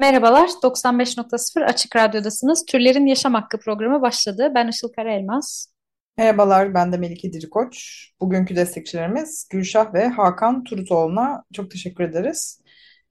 Merhabalar, 0.00 0.48
95.0 0.48 1.64
Açık 1.64 1.96
Radyo'dasınız. 1.96 2.64
Türlerin 2.64 3.06
Yaşam 3.06 3.34
Hakkı 3.34 3.58
programı 3.58 4.02
başladı. 4.02 4.52
Ben 4.54 4.68
Işıl 4.68 4.88
Karaelmaz. 4.92 5.72
Merhabalar, 6.18 6.74
ben 6.74 6.92
de 6.92 6.96
Melike 6.96 7.32
Dirikoç. 7.32 8.06
Bugünkü 8.20 8.56
destekçilerimiz 8.56 9.48
Gülşah 9.50 9.94
ve 9.94 10.08
Hakan 10.08 10.64
Turutoğlu'na 10.64 11.44
çok 11.52 11.70
teşekkür 11.70 12.04
ederiz. 12.04 12.60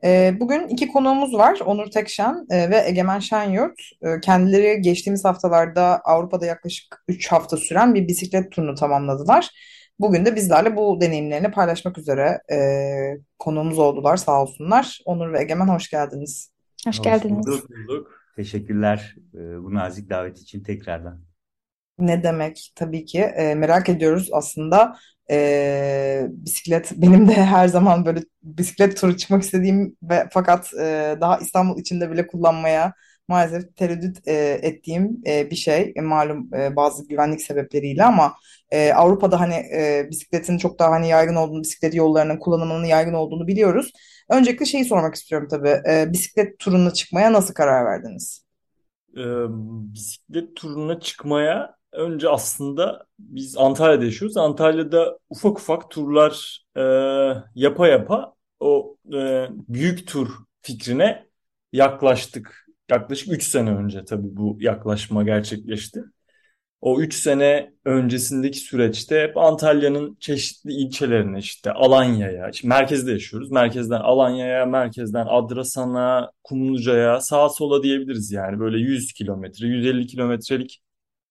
Ee, 0.04 0.34
bugün 0.40 0.68
iki 0.68 0.88
konuğumuz 0.88 1.34
var. 1.34 1.60
Onur 1.66 1.92
Tekşen 1.92 2.46
e, 2.50 2.70
ve 2.70 2.84
Egemen 2.88 3.20
Şenyurt. 3.20 3.82
Ee, 4.02 4.20
kendileri 4.20 4.82
geçtiğimiz 4.82 5.26
haftalarda 5.26 6.02
Avrupa'da 6.04 6.46
yaklaşık 6.46 7.04
3 7.08 7.32
hafta 7.32 7.58
süren 7.58 7.96
bir 7.96 8.08
bisiklet 8.08 8.52
turunu 8.52 8.76
tamamladılar. 8.76 9.50
Bugün 10.00 10.26
de 10.26 10.36
bizlerle 10.36 10.76
bu 10.76 11.02
deneyimlerini 11.02 11.52
paylaşmak 11.52 11.98
üzere 11.98 12.40
e, 12.52 12.58
konuğumuz 13.40 13.80
oldular 13.80 14.18
sağ 14.18 14.42
olsunlar. 14.42 15.00
Onur 15.06 15.34
ve 15.34 15.42
Egemen 15.42 15.68
hoş 15.68 15.90
geldiniz. 15.90 16.59
Hoş 16.88 17.00
Hoş 17.00 17.02
geldiniz. 17.02 17.46
bulduk. 17.46 17.70
bulduk. 17.70 18.32
Teşekkürler 18.36 19.16
e, 19.34 19.64
bu 19.64 19.74
nazik 19.74 20.10
davet 20.10 20.40
için 20.40 20.64
tekrardan. 20.64 21.24
Ne 22.00 22.24
demek 22.24 22.72
tabii 22.76 23.06
ki 23.06 23.20
E, 23.20 23.56
merak 23.56 23.90
ediyoruz 23.90 24.30
aslında 24.34 24.96
E, 25.32 26.28
bisiklet 26.30 26.92
benim 26.96 27.28
de 27.28 27.34
her 27.34 27.68
zaman 27.68 28.06
böyle 28.06 28.20
bisiklet 28.44 28.98
turu 29.02 29.18
çıkmak 29.18 29.44
istediğim 29.44 29.98
ve 30.04 30.28
fakat 30.32 30.74
e, 30.74 31.18
daha 31.22 31.38
İstanbul 31.38 31.80
içinde 31.80 32.12
bile 32.12 32.28
kullanmaya 32.28 32.94
maalesef 33.30 33.76
tereddüt 33.76 34.28
e, 34.28 34.60
ettiğim 34.62 35.22
e, 35.28 35.52
bir 35.52 35.56
şey 35.56 35.94
E, 35.96 36.02
malum 36.02 36.54
e, 36.54 36.76
bazı 36.76 37.08
güvenlik 37.08 37.42
sebepleriyle 37.42 38.04
ama 38.04 38.34
e, 38.72 38.94
Avrupa'da 38.94 39.40
hani 39.40 39.54
e, 39.56 40.08
bisikletin 40.12 40.58
çok 40.58 40.80
daha 40.80 40.92
hani 40.92 41.10
yaygın 41.10 41.36
olduğunu 41.36 41.62
bisiklet 41.64 41.96
yollarının 41.96 42.40
kullanımının 42.40 42.86
yaygın 42.86 43.14
olduğunu 43.14 43.48
biliyoruz. 43.48 43.92
Öncelikle 44.30 44.66
şeyi 44.66 44.86
sormak 44.86 45.16
istiyorum 45.16 45.48
tabii 45.52 45.82
E, 45.90 46.14
bisiklet 46.14 46.60
turuna 46.60 46.94
çıkmaya 46.94 47.34
nasıl 47.34 47.54
karar 47.54 47.86
verdiniz? 47.86 48.46
Ee, 49.18 49.22
bisiklet 49.94 50.56
turuna 50.56 51.00
çıkmaya 51.00 51.76
önce 51.92 52.30
aslında 52.30 53.06
biz 53.20 53.58
Antalya'da 53.58 54.06
yaşıyoruz. 54.06 54.38
Antalya'da 54.38 55.20
ufak 55.30 55.60
ufak 55.60 55.90
turlar 55.92 56.66
e, 56.78 56.82
yapa 57.56 57.88
yapa 57.88 58.34
o 58.60 58.98
e, 59.14 59.48
büyük 59.52 60.08
tur 60.08 60.30
fikrine 60.62 61.28
yaklaştık. 61.74 62.69
Yaklaşık 62.90 63.34
3 63.34 63.44
sene 63.44 63.72
önce 63.76 64.06
tabii 64.06 64.28
bu 64.38 64.58
yaklaşma 64.60 65.24
gerçekleşti. 65.24 66.04
O 66.82 67.02
3 67.02 67.14
sene 67.14 67.74
öncesindeki 67.86 68.60
süreçte 68.60 69.22
hep 69.22 69.38
Antalya'nın 69.38 70.18
çeşitli 70.20 70.72
ilçelerine 70.74 71.40
işte 71.40 71.72
Alanya'ya, 71.72 72.52
şimdi 72.52 72.70
merkezde 72.70 73.12
yaşıyoruz. 73.12 73.52
Merkezden 73.52 74.00
Alanya'ya, 74.00 74.66
merkezden 74.66 75.26
Adrasan'a, 75.30 76.32
Kumluca'ya, 76.44 77.22
sağa 77.22 77.50
sola 77.50 77.84
diyebiliriz 77.84 78.32
yani. 78.32 78.60
Böyle 78.60 78.78
100 78.78 79.14
kilometre, 79.14 79.68
150 79.68 80.08
kilometrelik 80.08 80.82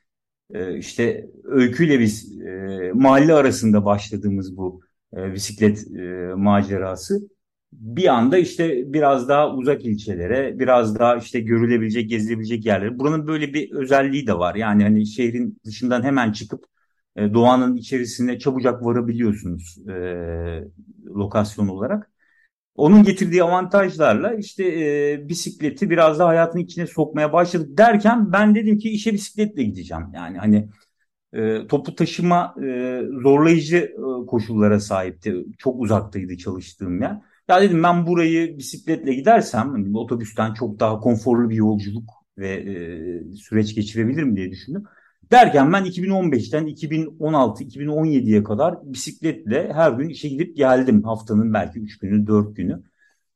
e, 0.54 0.78
işte 0.78 1.30
öyküyle 1.44 2.00
biz 2.00 2.40
e, 2.42 2.92
mahalle 2.94 3.34
arasında 3.34 3.84
başladığımız 3.84 4.56
bu 4.56 4.80
e, 5.16 5.34
bisiklet 5.34 5.86
e, 5.98 6.34
macerası 6.36 7.20
bir 7.72 8.06
anda 8.14 8.38
işte 8.38 8.92
biraz 8.92 9.28
daha 9.28 9.54
uzak 9.54 9.84
ilçelere, 9.84 10.58
biraz 10.58 10.98
daha 10.98 11.16
işte 11.16 11.40
görülebilecek, 11.40 12.10
gezilebilecek 12.10 12.66
yerlere. 12.66 12.98
Buranın 12.98 13.26
böyle 13.26 13.54
bir 13.54 13.72
özelliği 13.72 14.26
de 14.26 14.34
var. 14.38 14.54
Yani 14.54 14.82
hani 14.82 15.06
şehrin 15.06 15.58
dışından 15.66 16.02
hemen 16.02 16.32
çıkıp 16.32 16.64
e, 17.16 17.34
doğanın 17.34 17.76
içerisine 17.76 18.38
çabucak 18.38 18.84
varabiliyorsunuz 18.84 19.78
e, 19.88 19.92
lokasyon 21.06 21.68
olarak. 21.68 22.10
Onun 22.76 23.02
getirdiği 23.02 23.42
avantajlarla 23.42 24.34
işte 24.34 24.64
e, 24.64 25.28
bisikleti 25.28 25.90
biraz 25.90 26.18
daha 26.18 26.28
hayatın 26.28 26.58
içine 26.58 26.86
sokmaya 26.86 27.32
başladık 27.32 27.78
derken 27.78 28.32
ben 28.32 28.54
dedim 28.54 28.78
ki 28.78 28.90
işe 28.90 29.12
bisikletle 29.12 29.62
gideceğim. 29.62 30.04
Yani 30.14 30.38
hani 30.38 30.68
e, 31.32 31.66
toplu 31.66 31.94
taşıma 31.94 32.54
e, 32.64 33.00
zorlayıcı 33.22 33.76
e, 33.76 34.26
koşullara 34.26 34.80
sahipti. 34.80 35.34
Çok 35.58 35.80
uzaktaydı 35.82 36.36
çalıştığım 36.36 37.02
yer. 37.02 37.18
Ya 37.48 37.62
dedim 37.62 37.82
ben 37.82 38.06
burayı 38.06 38.58
bisikletle 38.58 39.14
gidersem 39.14 39.70
hani 39.70 39.98
otobüsten 39.98 40.54
çok 40.54 40.80
daha 40.80 41.00
konforlu 41.00 41.50
bir 41.50 41.56
yolculuk 41.56 42.10
ve 42.38 42.48
e, 42.50 43.34
süreç 43.36 43.74
geçirebilirim 43.74 44.36
diye 44.36 44.50
düşündüm. 44.50 44.84
Derken 45.34 45.72
ben 45.72 45.84
2015'ten 45.84 46.66
2016-2017'ye 46.66 48.42
kadar 48.44 48.92
bisikletle 48.92 49.72
her 49.72 49.92
gün 49.92 50.08
işe 50.08 50.28
gidip 50.28 50.56
geldim. 50.56 51.02
Haftanın 51.02 51.54
belki 51.54 51.78
3 51.78 51.98
günü, 51.98 52.26
4 52.26 52.56
günü. 52.56 52.82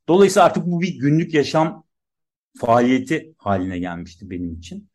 Dolayısıyla 0.09 0.47
artık 0.47 0.67
bu 0.67 0.81
bir 0.81 0.99
günlük 0.99 1.35
yaşam 1.35 1.85
faaliyeti 2.57 3.35
haline 3.39 3.79
gelmişti 3.79 4.31
benim 4.31 4.55
için. 4.55 4.89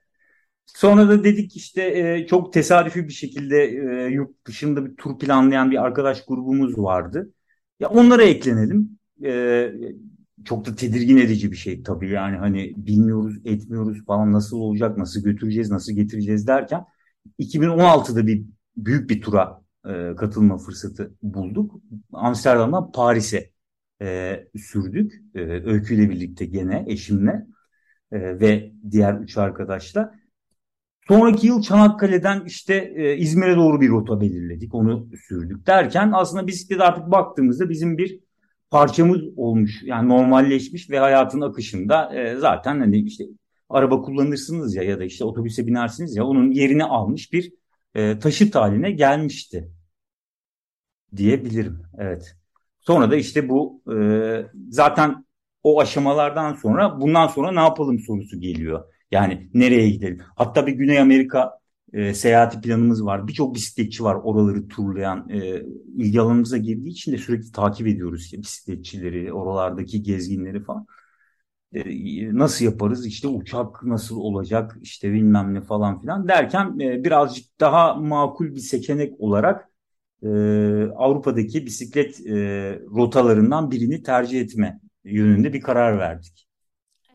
Sonra 0.66 1.10
da 1.10 1.24
dedik 1.24 1.56
işte 1.56 1.82
e, 1.82 2.28
çok 2.28 2.54
tesadüfi 2.54 3.08
bir 3.08 3.14
şekilde 3.14 3.64
e, 3.64 4.10
yurt 4.12 4.46
dışında 4.46 4.86
bir 4.86 4.96
tur 4.96 5.20
planlayan 5.20 5.72
bir 5.72 5.84
arkadaş 5.84 6.26
grubumuz 6.26 6.78
vardı. 6.78 7.34
Ya 7.80 7.90
onlara 7.90 8.24
eklenelim. 8.24 9.00
E, 9.24 9.72
çok 10.46 10.66
da 10.66 10.76
tedirgin 10.76 11.18
edici 11.18 11.52
bir 11.52 11.58
şey 11.58 11.84
tabii 11.84 12.10
yani 12.10 12.38
hani 12.38 12.74
bilmiyoruz, 12.78 13.38
etmiyoruz 13.46 14.06
falan 14.06 14.34
nasıl 14.34 14.58
olacak, 14.58 14.98
nasıl 14.98 15.24
götüreceğiz, 15.24 15.72
nasıl 15.72 15.94
getireceğiz 15.94 16.48
derken 16.48 16.86
2016'da 17.40 18.28
bir 18.28 18.46
büyük 18.78 19.10
bir 19.10 19.22
tura 19.22 19.62
e, 19.86 20.16
katılma 20.16 20.58
fırsatı 20.58 21.14
bulduk. 21.22 21.75
Amsterdam'dan 22.14 22.92
Paris'e 22.92 23.52
e, 24.02 24.40
sürdük. 24.58 25.14
E, 25.36 25.40
Öykü 25.42 26.10
birlikte 26.10 26.46
gene 26.46 26.86
eşimle 26.88 27.46
e, 28.12 28.40
ve 28.40 28.72
diğer 28.92 29.14
üç 29.14 29.38
arkadaşla. 29.38 30.16
Sonraki 31.08 31.48
yıl 31.48 31.62
Çanakkale'den 31.62 32.44
işte 32.46 32.94
e, 32.96 33.18
İzmir'e 33.18 33.56
doğru 33.56 33.81
bir 33.81 33.90
rota 33.90 34.22
belirledik. 34.22 34.75
Onu 34.75 35.10
sürdük 35.28 35.68
derken 35.68 36.12
aslında 36.14 36.48
bisiklet 36.48 36.81
artık 36.81 37.12
baktığımızda 37.12 37.70
bizim 37.70 37.98
bir 37.98 38.20
parçamız 38.72 39.22
olmuş. 39.38 39.72
Yani 39.84 40.10
normalleşmiş 40.10 40.90
ve 40.90 41.00
hayatın 41.00 41.42
akışında 41.42 42.16
e, 42.16 42.36
zaten 42.36 42.80
hani 42.80 42.98
işte 42.98 43.24
araba 43.74 44.02
kullanırsınız 44.02 44.75
ya 44.75 44.84
ya 44.84 45.00
da 45.00 45.04
işte 45.04 45.25
otobüse 45.25 45.68
binersiniz 45.68 46.16
ya 46.16 46.25
onun 46.25 46.52
yerini 46.52 46.84
almış 46.84 47.34
bir 47.34 47.54
e, 47.96 48.20
taşıt 48.20 48.56
haline 48.56 48.92
gelmişti 48.92 49.70
diyebilirim. 51.16 51.81
Evet. 51.98 52.36
Sonra 52.80 53.12
da 53.12 53.16
işte 53.16 53.50
bu 53.50 53.81
e, 53.94 53.98
zaten 54.70 55.25
o 55.64 55.80
aşamalardan 55.81 56.54
sonra 56.54 57.02
bundan 57.02 57.28
sonra 57.28 57.52
ne 57.52 57.60
yapalım 57.60 58.00
sorusu 58.00 58.40
geliyor. 58.40 58.84
Yani 59.12 59.50
nereye 59.54 59.90
gidelim? 59.90 60.22
Hatta 60.36 60.68
bir 60.68 60.72
Güney 60.74 61.00
Amerika 61.00 61.60
e, 61.94 62.14
seyahati 62.14 62.62
planımız 62.62 63.06
var. 63.06 63.28
Birçok 63.28 63.56
bisikletçi 63.56 64.04
var 64.04 64.16
oraları 64.16 64.68
turlayan. 64.68 65.30
E, 65.30 65.62
ilgi 65.98 66.22
alanımıza 66.22 66.58
girdiği 66.58 66.90
için 66.90 67.12
de 67.12 67.18
sürekli 67.18 67.52
takip 67.52 67.88
ediyoruz 67.88 68.22
işte 68.22 68.38
bisikletçileri, 68.38 69.34
oralardaki 69.34 70.04
gezginleri 70.04 70.64
falan. 70.64 70.86
E, 71.74 71.84
nasıl 72.38 72.66
yaparız? 72.66 73.08
İşte 73.08 73.28
uçak 73.28 73.84
nasıl 73.84 74.18
olacak? 74.18 74.78
İşte 74.81 75.14
bilmem 75.14 75.54
ne 75.54 75.62
falan 75.62 76.02
filan 76.02 76.28
derken 76.28 76.80
e, 76.80 77.04
birazcık 77.04 77.60
daha 77.60 77.94
makul 77.94 78.56
bir 78.56 78.60
seçenek 78.60 79.22
olarak 79.22 79.70
e, 80.24 80.28
Avrupa'daki 80.96 81.66
bisiklet 81.66 82.28
e, 82.28 82.34
rotalarından 82.96 83.72
birini 83.72 84.04
tercih 84.04 84.42
etme 84.42 84.80
yönünde 85.04 85.54
bir 85.54 85.62
karar 85.62 86.00
verdik. 86.00 86.48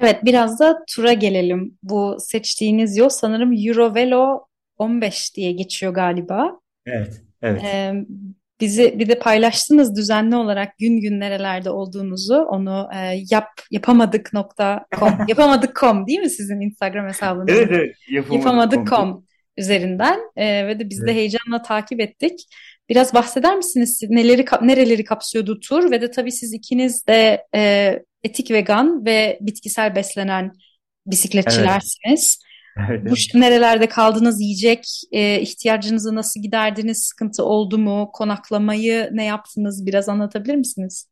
Evet, 0.00 0.24
biraz 0.24 0.60
da 0.60 0.84
tura 0.94 1.12
gelelim. 1.12 1.78
Bu 1.82 2.16
seçtiğiniz 2.20 2.96
yol 2.96 3.08
sanırım 3.08 3.52
Eurovelo 3.52 4.46
15 4.78 5.36
diye 5.36 5.52
geçiyor 5.52 5.94
galiba. 5.94 6.60
Evet, 6.86 7.22
evet. 7.42 7.62
Ee, 7.64 8.06
bizi 8.60 8.98
bir 8.98 9.08
de 9.08 9.18
paylaştınız 9.18 9.96
düzenli 9.96 10.36
olarak 10.36 10.78
gün 10.78 11.00
gün 11.00 11.20
nerelerde 11.20 11.70
olduğunuzu. 11.70 12.34
Onu 12.34 12.88
e, 12.94 13.24
yap 13.30 13.48
yapamadık.com 13.70 15.10
yapamadık.com 15.28 16.06
değil 16.06 16.18
mi 16.18 16.30
sizin 16.30 16.60
Instagram 16.60 17.08
hesabınız? 17.08 17.48
Evet, 17.50 17.68
evet. 17.70 17.96
Yapamadık.com 18.30 19.24
üzerinden 19.56 20.20
e, 20.36 20.66
ve 20.66 20.78
de 20.78 20.90
biz 20.90 21.06
de 21.06 21.14
heyecanla 21.14 21.62
takip 21.62 22.00
ettik. 22.00 22.40
Biraz 22.88 23.14
bahseder 23.14 23.56
misiniz 23.56 24.02
neleri 24.08 24.44
nereleri 24.62 25.04
kapsıyordu 25.04 25.60
tur 25.60 25.90
ve 25.90 26.00
de 26.00 26.10
tabii 26.10 26.32
siz 26.32 26.52
ikiniz 26.52 27.06
de 27.06 27.46
e, 27.54 27.92
etik 28.22 28.50
vegan 28.50 29.04
ve 29.04 29.38
bitkisel 29.40 29.94
beslenen 29.94 30.52
bisikletçilersiniz. 31.06 32.47
Evet. 32.88 33.10
Bu 33.10 33.40
nerelerde 33.40 33.88
kaldınız, 33.88 34.40
yiyecek 34.40 34.84
e, 35.12 35.40
ihtiyacınızı 35.40 36.14
nasıl 36.14 36.42
giderdiniz, 36.42 37.02
sıkıntı 37.02 37.44
oldu 37.44 37.78
mu, 37.78 38.10
konaklamayı 38.12 39.08
ne 39.12 39.24
yaptınız 39.24 39.86
biraz 39.86 40.08
anlatabilir 40.08 40.54
misiniz? 40.54 41.08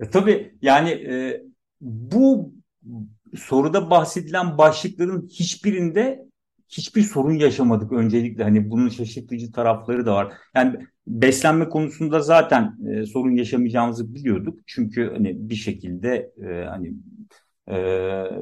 E, 0.00 0.10
tabii 0.10 0.54
yani 0.62 0.90
e, 0.90 1.42
bu 1.80 2.54
soruda 3.36 3.90
bahsedilen 3.90 4.58
başlıkların 4.58 5.28
hiçbirinde 5.28 6.28
hiçbir 6.68 7.02
sorun 7.02 7.34
yaşamadık 7.34 7.92
öncelikle. 7.92 8.42
Hani 8.42 8.70
bunun 8.70 8.88
şaşırtıcı 8.88 9.52
tarafları 9.52 10.06
da 10.06 10.14
var. 10.14 10.32
Yani 10.54 10.76
beslenme 11.06 11.68
konusunda 11.68 12.20
zaten 12.20 12.76
e, 12.90 13.06
sorun 13.06 13.34
yaşamayacağımızı 13.34 14.14
biliyorduk. 14.14 14.58
Çünkü 14.66 15.10
hani 15.12 15.50
bir 15.50 15.54
şekilde 15.54 16.32
e, 16.48 16.64
hani 16.64 16.92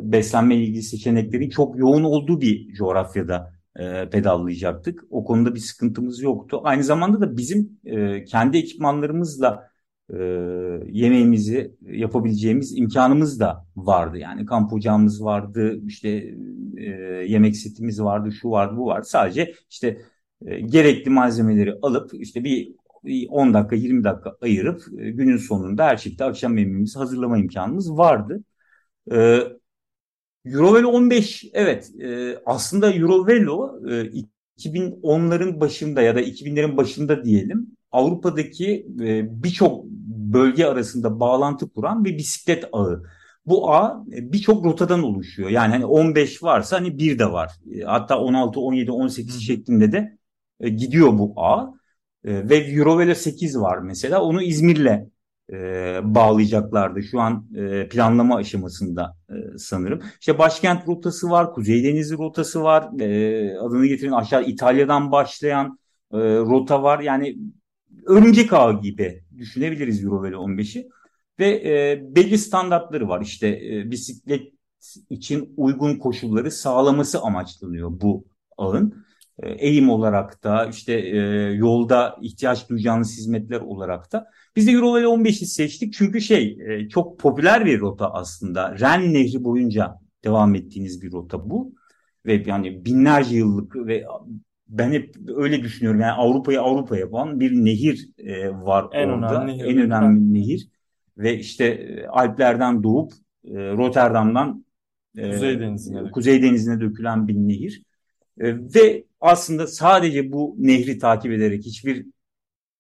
beslenme 0.03 0.57
ilgili 0.57 0.83
seçeneklerin 0.83 1.51
çok 1.51 1.79
yoğun 1.79 2.05
olduğu 2.05 2.41
bir 2.41 2.75
coğrafyada 2.75 3.53
e, 3.79 4.09
pedallayacaktık. 4.11 5.05
O 5.11 5.25
konuda 5.25 5.55
bir 5.55 5.61
sıkıntımız 5.61 6.23
yoktu. 6.23 6.61
Aynı 6.65 6.85
zamanda 6.85 7.21
da 7.21 7.37
bizim 7.37 7.79
e, 7.85 8.25
kendi 8.25 8.59
ekipmanlarımızla 8.59 9.71
e, 10.11 10.17
yemeğimizi 10.87 11.77
yapabileceğimiz 11.83 12.79
imkanımız 12.79 13.41
da 13.41 13.67
vardı. 13.77 14.19
Yani 14.19 14.47
kamp 14.47 14.73
ocağımız 14.73 15.25
vardı, 15.25 15.81
işte 15.87 16.09
e, 16.77 16.91
yemek 17.29 17.57
setimiz 17.57 18.03
vardı, 18.03 18.33
şu 18.33 18.51
vardı, 18.51 18.77
bu 18.77 18.87
vardı. 18.87 19.07
Sadece 19.09 19.55
işte 19.71 19.99
e, 20.47 20.61
gerekli 20.61 21.11
malzemeleri 21.11 21.75
alıp 21.83 22.11
işte 22.15 22.45
bir 22.45 22.75
10 23.29 23.55
dakika 23.55 23.77
20 23.77 24.05
dakika 24.05 24.37
ayırıp 24.41 24.83
e, 24.99 25.11
günün 25.11 25.37
sonunda 25.37 25.85
her 25.85 25.97
şekilde 25.97 26.25
akşam 26.25 26.59
yemeğimizi 26.59 26.99
hazırlama 26.99 27.39
imkanımız 27.39 27.99
vardı. 27.99 28.45
E, 29.13 29.43
Eurovelo 30.45 30.89
15 30.89 31.45
evet 31.53 31.91
e, 32.01 32.39
aslında 32.47 32.93
Eurovelo 32.93 33.81
e, 33.91 34.11
2010'ların 34.59 35.61
başında 35.61 36.03
ya 36.03 36.15
da 36.15 36.21
2000'lerin 36.21 36.77
başında 36.77 37.25
diyelim 37.25 37.77
Avrupa'daki 37.93 38.87
e, 39.01 39.43
birçok 39.43 39.85
bölge 40.33 40.65
arasında 40.67 41.21
bağlantı 41.21 41.69
kuran 41.71 42.05
bir 42.05 42.19
bisiklet 42.19 42.65
ağı. 42.73 43.03
Bu 43.47 43.75
ağ 43.75 44.05
e, 44.13 44.33
birçok 44.33 44.65
rotadan 44.65 45.03
oluşuyor. 45.03 45.51
Yani 45.51 45.73
hani 45.73 45.87
15 45.87 46.43
varsa 46.43 46.77
hani 46.77 46.99
bir 46.99 47.19
de 47.19 47.33
var. 47.33 47.51
E, 47.75 47.81
hatta 47.83 48.19
16, 48.19 48.61
17, 48.61 48.91
18 48.91 49.47
şeklinde 49.47 49.93
de 49.93 50.19
e, 50.61 50.69
gidiyor 50.69 51.19
bu 51.19 51.33
ağ. 51.37 51.77
Ve 52.25 52.57
Eurovelo 52.57 53.15
8 53.15 53.59
var 53.59 53.79
mesela. 53.79 54.23
Onu 54.23 54.43
İzmir'le 54.43 55.09
e, 55.53 55.57
bağlayacaklardı. 56.03 57.03
Şu 57.03 57.21
an 57.21 57.47
e, 57.57 57.89
planlama 57.89 58.37
aşamasında 58.37 59.17
e, 59.31 59.59
sanırım. 59.59 60.03
İşte 60.21 60.39
başkent 60.39 60.89
rotası 60.89 61.31
var, 61.31 61.53
Kuzey 61.53 61.85
Denizi 61.85 62.19
rotası 62.19 62.63
var, 62.63 63.01
e, 63.01 63.59
adını 63.59 63.87
getirin 63.87 64.13
aşağı 64.13 64.45
İtalya'dan 64.45 65.13
başlayan 65.13 65.79
e, 66.13 66.19
rota 66.19 66.83
var. 66.83 67.01
Yani 67.01 67.37
örümcek 68.07 68.53
ağı 68.53 68.81
gibi 68.81 69.23
düşünebiliriz 69.39 70.05
Eurovelo 70.05 70.43
15'i. 70.43 70.89
Ve 71.39 71.49
e, 71.49 72.03
belli 72.17 72.39
standartları 72.39 73.09
var. 73.09 73.21
İşte 73.21 73.49
e, 73.49 73.91
bisiklet 73.91 74.53
için 75.11 75.55
uygun 75.57 75.99
koşulları 75.99 76.51
sağlaması 76.51 77.21
amaçlanıyor 77.21 78.01
bu 78.01 78.25
ağın. 78.57 79.06
E, 79.43 79.51
eğim 79.51 79.91
olarak 79.91 80.45
da 80.45 80.67
işte 80.67 80.93
e, 80.93 81.17
yolda 81.53 82.17
ihtiyaç 82.23 82.69
duyacağınız 82.69 83.19
hizmetler 83.19 83.61
olarak 83.61 84.13
da. 84.13 84.27
Biz 84.57 84.67
de 84.67 84.71
Eurovelo 84.71 85.17
15'i 85.17 85.47
seçtik 85.47 85.93
çünkü 85.93 86.21
şey 86.21 86.59
e, 86.67 86.89
çok 86.89 87.19
popüler 87.19 87.67
bir 87.67 87.81
rota 87.81 88.13
aslında. 88.13 88.79
Ren 88.81 89.15
Nehri 89.15 89.45
boyunca 89.45 89.95
devam 90.25 90.55
ettiğiniz 90.55 91.03
bir 91.03 91.13
rota 91.13 91.51
bu. 91.51 91.75
Ve 92.27 92.43
yani 92.47 92.85
binlerce 92.85 93.37
yıllık 93.37 93.77
ve 93.77 94.05
ben 94.69 94.93
hep 94.93 95.15
öyle 95.37 95.63
düşünüyorum. 95.63 96.01
Yani 96.01 96.13
Avrupa'yı 96.13 96.61
Avrupa 96.61 96.97
yapan 96.97 97.41
bir 97.41 97.53
nehir 97.53 98.09
e, 98.19 98.51
var 98.51 98.87
En 98.93 99.09
orada. 99.09 99.45
önemli. 99.45 99.63
En 99.63 99.79
önemli 99.79 100.35
nehir. 100.35 100.69
Ve 101.19 101.39
işte 101.39 101.65
e, 101.65 102.07
Alplerden 102.07 102.83
doğup 102.83 103.13
e, 103.45 103.55
Rotterdam'dan 103.55 104.65
e, 105.17 105.31
Kuzey 105.31 105.61
Denizi'ne. 105.61 106.11
Kuzey 106.11 106.43
Denizi'ne 106.43 106.81
dökülen 106.81 107.29
bir 107.29 107.35
nehir. 107.35 107.83
E, 108.41 108.55
ve 108.57 109.05
aslında 109.27 109.67
sadece 109.67 110.33
bu 110.33 110.57
nehri 110.59 110.99
takip 110.99 111.33
ederek 111.33 111.65
hiçbir 111.65 112.07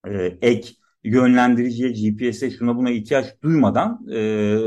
e, 0.09 0.38
ek 0.43 0.75
yönlendiriciye, 1.05 1.93
GPS'e 1.93 2.50
şuna 2.50 2.76
buna 2.76 2.91
ihtiyaç 2.91 3.43
duymadan 3.43 4.07
e, 4.12 4.59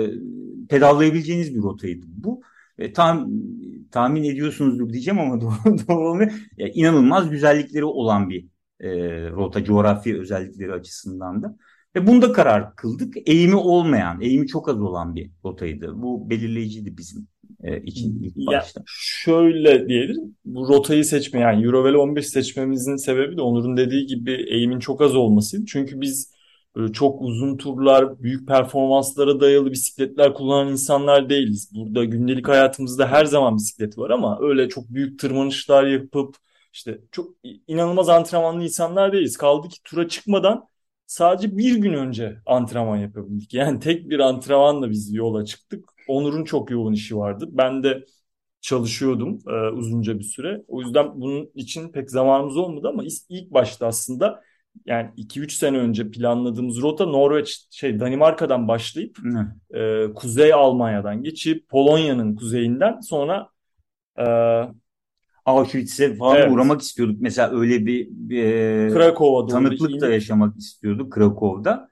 pedallayabileceğiniz 0.69 1.55
bir 1.55 1.61
rotaydı 1.61 2.05
bu. 2.07 2.41
E, 2.77 2.93
tam 2.93 3.31
tahmin 3.91 4.23
ediyorsunuzdur 4.23 4.93
diyeceğim 4.93 5.19
ama 5.19 5.41
doğru, 5.41 5.77
doğru 5.87 6.09
olmuyor. 6.09 6.31
Ya, 6.57 6.67
inanılmaz 6.73 7.29
güzellikleri 7.29 7.85
olan 7.85 8.29
bir 8.29 8.47
e, 8.79 8.89
rota, 9.31 9.63
coğrafi 9.63 10.19
özellikleri 10.19 10.73
açısından 10.73 11.43
da. 11.43 11.57
Ve 11.95 12.07
bunda 12.07 12.33
karar 12.33 12.75
kıldık. 12.75 13.13
Eğimi 13.25 13.55
olmayan, 13.55 14.21
eğimi 14.21 14.47
çok 14.47 14.69
az 14.69 14.81
olan 14.81 15.15
bir 15.15 15.31
rotaydı. 15.45 16.01
Bu 16.01 16.29
belirleyiciydi 16.29 16.97
bizim 16.97 17.27
e, 17.63 17.81
için 17.83 18.23
ilk 18.23 18.35
Ya 18.35 18.45
başta. 18.45 18.85
şöyle 18.85 19.87
diyelim, 19.89 20.37
bu 20.45 20.67
rotayı 20.67 21.05
seçme 21.05 21.39
yani 21.39 21.65
Eurovelo 21.65 21.99
15 21.99 22.27
seçmemizin 22.27 22.95
sebebi 22.95 23.37
de 23.37 23.41
Onur'un 23.41 23.77
dediği 23.77 24.05
gibi 24.05 24.31
eğimin 24.49 24.79
çok 24.79 25.01
az 25.01 25.15
olmasıydı. 25.15 25.65
Çünkü 25.65 26.01
biz 26.01 26.33
böyle 26.75 26.93
çok 26.93 27.21
uzun 27.21 27.57
turlar, 27.57 28.23
büyük 28.23 28.47
performanslara 28.47 29.39
dayalı 29.39 29.71
bisikletler 29.71 30.33
kullanan 30.33 30.71
insanlar 30.71 31.29
değiliz. 31.29 31.71
Burada 31.75 32.05
gündelik 32.05 32.47
hayatımızda 32.47 33.07
her 33.11 33.25
zaman 33.25 33.55
bisiklet 33.57 33.97
var 33.97 34.09
ama 34.09 34.39
öyle 34.41 34.69
çok 34.69 34.89
büyük 34.89 35.19
tırmanışlar 35.19 35.85
yapıp 35.87 36.35
işte 36.73 37.01
çok 37.11 37.35
inanılmaz 37.67 38.09
antrenmanlı 38.09 38.63
insanlar 38.63 39.13
değiliz. 39.13 39.37
Kaldı 39.37 39.67
ki 39.69 39.77
tura 39.83 40.07
çıkmadan 40.07 40.65
sadece 41.07 41.57
bir 41.57 41.75
gün 41.77 41.93
önce 41.93 42.37
antrenman 42.45 42.97
yapabildik. 42.97 43.53
Yani 43.53 43.79
tek 43.79 44.09
bir 44.09 44.19
antrenmanla 44.19 44.89
biz 44.89 45.13
yola 45.13 45.45
çıktık. 45.45 45.89
Onur'un 46.09 46.43
çok 46.43 46.71
yoğun 46.71 46.93
işi 46.93 47.17
vardı. 47.17 47.49
Ben 47.51 47.83
de 47.83 48.05
çalışıyordum 48.61 49.39
e, 49.47 49.69
uzunca 49.71 50.19
bir 50.19 50.23
süre. 50.23 50.63
O 50.67 50.81
yüzden 50.81 51.21
bunun 51.21 51.49
için 51.55 51.91
pek 51.91 52.11
zamanımız 52.11 52.57
olmadı 52.57 52.87
ama 52.87 53.03
ilk 53.29 53.51
başta 53.51 53.87
aslında 53.87 54.41
yani 54.85 55.09
2-3 55.17 55.51
sene 55.51 55.77
önce 55.77 56.11
planladığımız 56.11 56.81
rota 56.81 57.05
Norveç 57.05 57.67
şey 57.71 57.99
Danimarka'dan 57.99 58.67
başlayıp 58.67 59.17
e, 59.73 60.13
Kuzey 60.13 60.53
Almanya'dan 60.53 61.23
geçip 61.23 61.69
Polonya'nın 61.69 62.35
kuzeyinden 62.35 62.99
sonra 62.99 63.49
e, 64.19 64.25
Auschwitz'e 65.45 66.15
falan 66.15 66.37
Evet. 66.37 66.51
uğramak 66.51 66.81
istiyorduk. 66.81 67.17
Mesela 67.19 67.51
öyle 67.51 67.85
bir, 67.85 68.07
bir 68.09 68.43
e, 68.43 68.89
Krakow'a 68.93 69.47
tanıklık 69.47 70.01
da 70.01 70.09
yaşamak 70.09 70.57
istiyorduk 70.57 71.13
Krakow'da. 71.13 71.88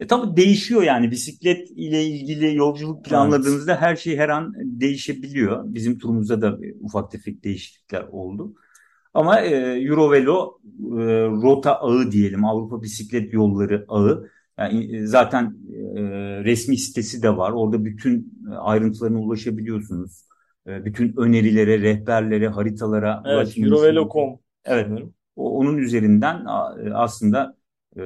E 0.00 0.06
tabii 0.06 0.36
değişiyor 0.36 0.82
yani 0.82 1.10
bisiklet 1.10 1.70
ile 1.70 2.04
ilgili 2.04 2.56
yolculuk 2.56 3.04
planladığınızda 3.04 3.80
her 3.80 3.96
şey 3.96 4.16
her 4.16 4.28
an 4.28 4.54
değişebiliyor. 4.56 5.64
Bizim 5.74 5.98
turumuzda 5.98 6.42
da 6.42 6.58
ufak 6.80 7.10
tefek 7.10 7.44
değişiklikler 7.44 8.02
oldu. 8.02 8.54
Ama 9.14 9.40
e, 9.40 9.54
Eurovelo 9.82 10.58
e, 10.78 11.02
rota 11.42 11.80
ağı 11.80 12.12
diyelim 12.12 12.44
Avrupa 12.44 12.82
Bisiklet 12.82 13.32
Yolları 13.32 13.84
ağı. 13.88 14.28
Yani 14.58 14.96
e, 14.96 15.06
zaten 15.06 15.44
e, 15.96 16.00
resmi 16.44 16.76
sitesi 16.76 17.22
de 17.22 17.36
var. 17.36 17.52
Orada 17.52 17.84
bütün 17.84 18.32
e, 18.52 18.54
ayrıntılarına 18.54 19.18
ulaşabiliyorsunuz. 19.20 20.24
E, 20.66 20.84
bütün 20.84 21.16
önerilere, 21.16 21.80
rehberlere, 21.82 22.48
haritalara 22.48 23.22
Evet, 23.26 23.58
Eurovelo.com 23.58 24.38
Evet. 24.64 24.86
sanırım. 24.88 25.14
Onun 25.36 25.78
üzerinden 25.78 26.44
a- 26.44 26.74
aslında 26.94 27.57
e, 27.98 28.02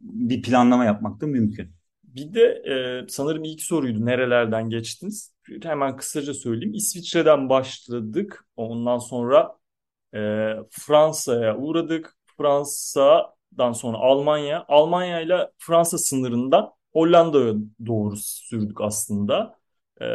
bir 0.00 0.42
planlama 0.42 0.84
yapmak 0.84 1.20
da 1.20 1.26
mümkün. 1.26 1.70
Bir 2.04 2.34
de 2.34 2.42
e, 3.04 3.08
sanırım 3.08 3.44
ilk 3.44 3.62
soruydu 3.62 4.06
nerelerden 4.06 4.70
geçtiniz? 4.70 5.34
Hemen 5.62 5.96
kısaca 5.96 6.34
söyleyeyim. 6.34 6.74
İsviçre'den 6.74 7.48
başladık. 7.48 8.46
Ondan 8.56 8.98
sonra 8.98 9.56
e, 10.14 10.18
Fransa'ya 10.70 11.56
uğradık. 11.56 12.16
Fransa'dan 12.38 13.72
sonra 13.72 13.96
Almanya. 13.96 14.64
Almanya 14.68 15.20
ile 15.20 15.50
Fransa 15.58 15.98
sınırından 15.98 16.70
Hollanda'ya 16.92 17.54
doğru 17.86 18.16
sürdük 18.16 18.80
aslında. 18.80 19.58
E, 20.00 20.06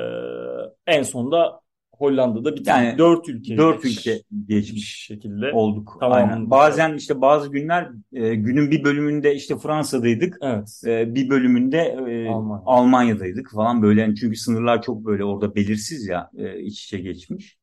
en 0.88 1.04
sonunda 1.04 1.62
Hollanda'da 1.98 2.52
bitirdik. 2.52 2.68
Yani 2.68 2.98
Dört 2.98 3.30
ülke 3.30 3.58
Dört 3.58 3.86
ülke 3.86 4.22
geçmiş 4.48 5.06
şekilde. 5.06 5.52
olduk. 5.52 5.98
Tamam. 6.00 6.18
Aynen. 6.18 6.50
Bazen 6.50 6.94
işte 6.94 7.22
bazı 7.22 7.52
günler 7.52 7.90
e, 8.14 8.36
günün 8.36 8.72
bir 8.72 8.84
bölümünde 8.84 9.36
işte 9.36 9.58
Fransa'daydık. 9.58 10.38
Evet. 10.42 10.82
E, 10.86 11.16
bir 11.16 11.30
bölümünde 11.30 11.78
e, 11.78 12.30
Almanya. 12.30 12.64
Almanya'daydık 12.66 13.52
falan 13.52 13.82
böyle. 13.82 14.02
Yani 14.02 14.16
çünkü 14.16 14.38
sınırlar 14.38 14.82
çok 14.82 15.06
böyle 15.06 15.24
orada 15.24 15.56
belirsiz 15.56 16.08
ya 16.08 16.30
e, 16.38 16.60
iç 16.60 16.84
içe 16.84 17.00
geçmiş. 17.00 17.58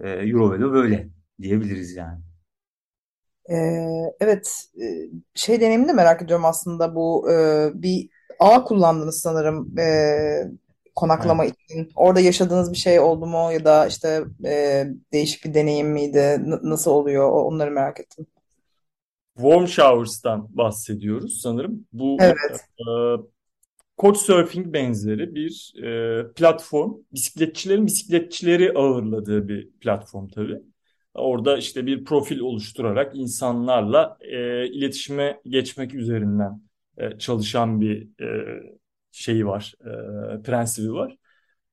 E, 0.00 0.08
Eurovelo 0.10 0.72
böyle 0.72 1.08
diyebiliriz 1.42 1.96
yani. 1.96 2.20
Ee, 3.50 3.54
evet, 4.20 4.64
e, 4.82 4.84
şey 5.34 5.60
deneyimini 5.60 5.88
de 5.88 5.92
merak 5.92 6.22
ediyorum 6.22 6.44
aslında 6.44 6.94
bu 6.94 7.32
e, 7.32 7.34
bir 7.74 8.08
ağ 8.38 8.64
kullandınız 8.64 9.20
sanırım 9.20 9.78
e, 9.78 9.84
konaklama 10.94 11.44
için. 11.44 11.88
Orada 11.96 12.20
yaşadığınız 12.20 12.72
bir 12.72 12.78
şey 12.78 13.00
oldu 13.00 13.26
mu 13.26 13.52
ya 13.52 13.64
da 13.64 13.86
işte 13.86 14.24
e, 14.44 14.84
değişik 15.12 15.44
bir 15.44 15.54
deneyim 15.54 15.88
miydi? 15.88 16.18
N- 16.18 16.70
nasıl 16.70 16.90
oluyor? 16.90 17.30
Onları 17.30 17.70
merak 17.70 18.00
ettim. 18.00 18.26
Warm 19.36 19.66
showers'tan 19.66 20.56
bahsediyoruz 20.56 21.40
sanırım. 21.40 21.86
Bu 21.92 22.16
Evet. 22.20 22.64
e, 22.78 22.84
Couchsurfing 23.98 24.72
benzeri 24.72 25.34
bir 25.34 25.72
e, 25.82 26.32
platform. 26.32 26.94
Bisikletçilerin 27.12 27.86
bisikletçileri 27.86 28.72
ağırladığı 28.72 29.48
bir 29.48 29.70
platform 29.70 30.28
tabii. 30.28 30.58
Orada 31.14 31.58
işte 31.58 31.86
bir 31.86 32.04
profil 32.04 32.38
oluşturarak 32.40 33.16
insanlarla 33.16 34.18
e, 34.20 34.66
iletişime 34.66 35.40
geçmek 35.46 35.94
üzerinden 35.94 36.62
e, 36.96 37.18
çalışan 37.18 37.80
bir 37.80 38.08
e, 38.20 38.28
şeyi 39.12 39.46
var, 39.46 39.74
e, 39.80 40.42
prensibi 40.42 40.92
var. 40.92 41.16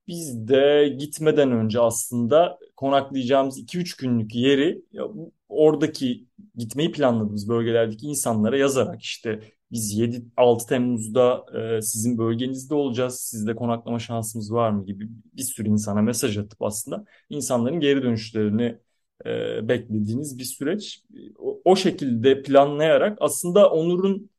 Biz 0.08 0.48
de 0.48 0.88
gitmeden 0.98 1.52
önce 1.52 1.80
aslında 1.80 2.58
konaklayacağımız 2.76 3.58
2-3 3.58 3.96
günlük 3.96 4.34
yeri 4.34 4.82
oradaki 5.48 6.26
gitmeyi 6.56 6.92
planladığımız 6.92 7.48
bölgelerdeki 7.48 8.06
insanlara 8.06 8.56
yazarak 8.58 9.02
işte 9.02 9.40
biz 9.72 9.98
7-6 9.98 10.66
Temmuz'da 10.66 11.44
e, 11.58 11.82
sizin 11.82 12.18
bölgenizde 12.18 12.74
olacağız. 12.74 13.20
Sizde 13.20 13.54
konaklama 13.56 13.98
şansımız 13.98 14.52
var 14.52 14.70
mı 14.70 14.86
gibi 14.86 15.08
bir 15.36 15.42
sürü 15.42 15.68
insana 15.68 16.02
mesaj 16.02 16.38
atıp 16.38 16.62
aslında 16.62 17.04
insanların 17.30 17.80
geri 17.80 18.02
dönüşlerini 18.02 18.78
e, 19.26 19.68
beklediğiniz 19.68 20.38
bir 20.38 20.44
süreç. 20.44 21.02
O, 21.38 21.60
o 21.64 21.76
şekilde 21.76 22.42
planlayarak 22.42 23.18
aslında 23.20 23.70
Onur'un 23.70 24.30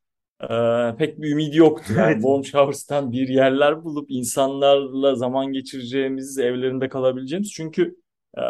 e, 0.42 0.96
pek 0.98 1.20
bir 1.22 1.30
ümidi 1.32 1.56
yoktu. 1.56 1.94
Yani 1.96 2.12
Evet. 2.12 2.22
Warm 2.22 2.44
Showers'tan 2.44 3.12
bir 3.12 3.28
yerler 3.28 3.84
bulup 3.84 4.10
insanlarla 4.10 5.14
zaman 5.14 5.52
geçireceğimiz, 5.52 6.38
evlerinde 6.38 6.88
kalabileceğimiz. 6.88 7.52
Çünkü 7.52 7.96
e, 8.38 8.40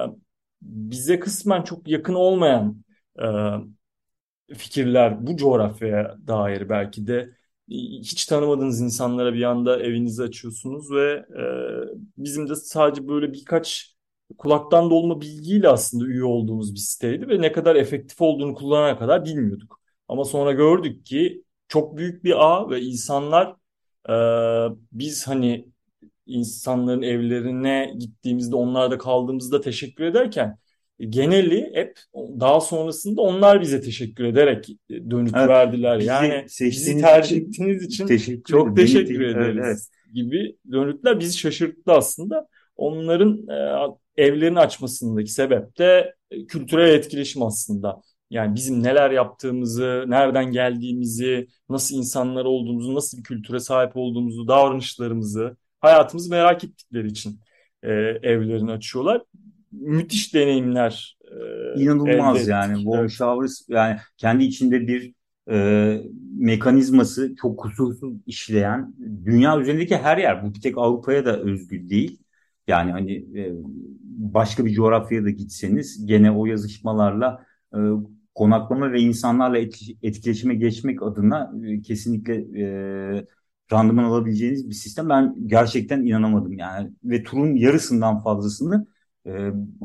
bize 0.63 1.21
kısmen 1.21 1.63
çok 1.63 1.89
yakın 1.89 2.15
olmayan 2.15 2.85
e, 3.23 3.25
fikirler 4.55 5.27
bu 5.27 5.37
coğrafyaya 5.37 6.17
dair 6.27 6.69
belki 6.69 7.07
de 7.07 7.15
e, 7.71 7.75
hiç 7.77 8.27
tanımadığınız 8.27 8.81
insanlara 8.81 9.35
bir 9.35 9.43
anda 9.43 9.83
evinizi 9.83 10.23
açıyorsunuz 10.23 10.91
ve 10.93 11.13
e, 11.39 11.45
bizim 12.19 12.49
de 12.49 12.55
sadece 12.57 13.09
böyle 13.09 13.33
birkaç 13.33 13.97
kulaktan 14.39 14.91
dolma 14.91 15.21
bilgiyle 15.21 15.69
aslında 15.69 16.05
üye 16.07 16.25
olduğumuz 16.25 16.75
bir 16.75 16.79
siteydi 16.81 17.29
ve 17.29 17.41
ne 17.41 17.53
kadar 17.53 17.77
efektif 17.77 18.21
olduğunu 18.21 18.55
kullanana 18.55 18.99
kadar 18.99 19.25
bilmiyorduk. 19.25 19.81
Ama 20.09 20.25
sonra 20.25 20.53
gördük 20.53 21.07
ki 21.07 21.45
çok 21.69 21.97
büyük 21.97 22.25
bir 22.25 22.45
ağ 22.47 22.71
ve 22.71 22.81
insanlar 22.81 23.57
e, 24.09 24.15
biz 24.93 25.29
hani 25.29 25.69
insanların 26.27 27.03
evlerine 27.03 27.95
gittiğimizde 27.99 28.57
onlarda 28.57 28.99
kaldığımızda 28.99 29.61
teşekkür 29.61 30.05
ederken 30.05 30.59
geneli 31.01 31.71
hep 31.75 31.99
daha 32.15 32.61
sonrasında 32.61 33.21
onlar 33.23 33.61
bize 33.61 33.81
teşekkür 33.81 34.25
ederek 34.25 34.69
dönüt 34.91 35.35
Evet, 35.37 35.49
verdiler. 35.49 35.99
bizi 35.99 36.09
Yani 36.09 36.47
bizi 36.61 36.97
tercih 36.97 37.37
ettiğiniz 37.37 37.83
için 37.85 38.07
Teşekkür 38.07 38.45
çok. 38.45 38.77
Beni 38.77 38.87
teşekkür 38.87 39.05
te- 39.05 39.25
evet, 39.35 39.35
ederiz 39.37 39.59
evet. 39.59 39.89
gibi 40.15 40.57
dönütler 40.73 41.21
bizi 41.21 41.39
şaşırttı 41.39 41.93
aslında. 41.93 42.49
Onların 42.77 43.49
e, 44.17 44.23
evlerini 44.25 44.59
açmasındaki 44.61 45.33
sebep 45.33 45.79
de 45.79 46.15
e, 46.31 46.47
kültürel 46.47 46.95
etkileşim 46.95 47.43
aslında. 47.43 48.03
Yani 48.33 48.55
bizim 48.55 48.83
neler 48.83 49.11
yaptığımızı, 49.11 50.05
nereden 50.09 50.53
geldiğimizi, 50.53 51.49
nasıl 51.69 51.97
insanlar 51.97 52.45
olduğumuzu, 52.45 52.95
nasıl 52.95 53.19
bir 53.19 53.23
kültüre 53.23 53.61
sahip 53.61 53.93
olduğumuzu, 53.95 54.49
davranışlarımızı, 54.49 55.57
hayatımızı 55.81 56.31
merak 56.31 56.65
ettikleri 56.65 57.09
için 57.09 57.41
e, 57.83 57.93
evlerini 58.23 58.73
açıyorlar. 58.73 59.23
Müthiş 59.73 60.35
deneyimler 60.35 61.19
e, 61.25 61.83
İnanılmaz 61.83 62.49
yani. 62.49 62.73
ettik. 62.73 62.85
Warm. 62.85 63.09
Showers 63.09 63.69
yani 63.69 63.97
kendi 64.17 64.45
içinde 64.45 64.87
bir 64.87 65.15
e, 65.51 66.01
mekanizması 66.39 67.35
çok 67.43 67.59
kusursuz 67.59 68.15
işleyen 68.27 68.95
dünya 69.25 69.61
üzerindeki 69.61 69.97
her 69.97 70.19
yer 70.19 70.45
bu 70.45 70.55
bir 70.55 70.61
tek 70.61 70.79
Avrupa'ya 70.79 71.25
da 71.25 71.41
özgü 71.41 71.89
değil. 71.89 72.19
Yani 72.69 72.93
hani 72.93 73.13
e, 73.15 73.53
başka 74.05 74.65
bir 74.65 74.75
coğrafyaya 74.75 75.25
da 75.25 75.31
gitseniz 75.31 76.07
gene 76.07 76.31
o 76.31 76.47
yazışmalarla 76.47 77.45
e, 77.75 77.79
konaklama 78.35 78.93
ve 78.93 79.01
insanlarla 79.01 79.59
etki- 79.59 79.99
etkileşime 80.03 80.55
geçmek 80.55 81.03
adına 81.03 81.53
e, 81.67 81.83
kesinlikle 81.83 82.35
e, 82.63 83.27
randıman 83.73 84.05
alabileceğiniz 84.05 84.69
bir 84.69 84.75
sistem. 84.75 85.09
Ben 85.09 85.35
gerçekten 85.47 86.01
inanamadım 86.07 86.53
yani 86.59 86.91
ve 87.05 87.23
turun 87.23 87.55
yarısından 87.57 88.19
fazlasını 88.19 88.87
e, 89.27 89.31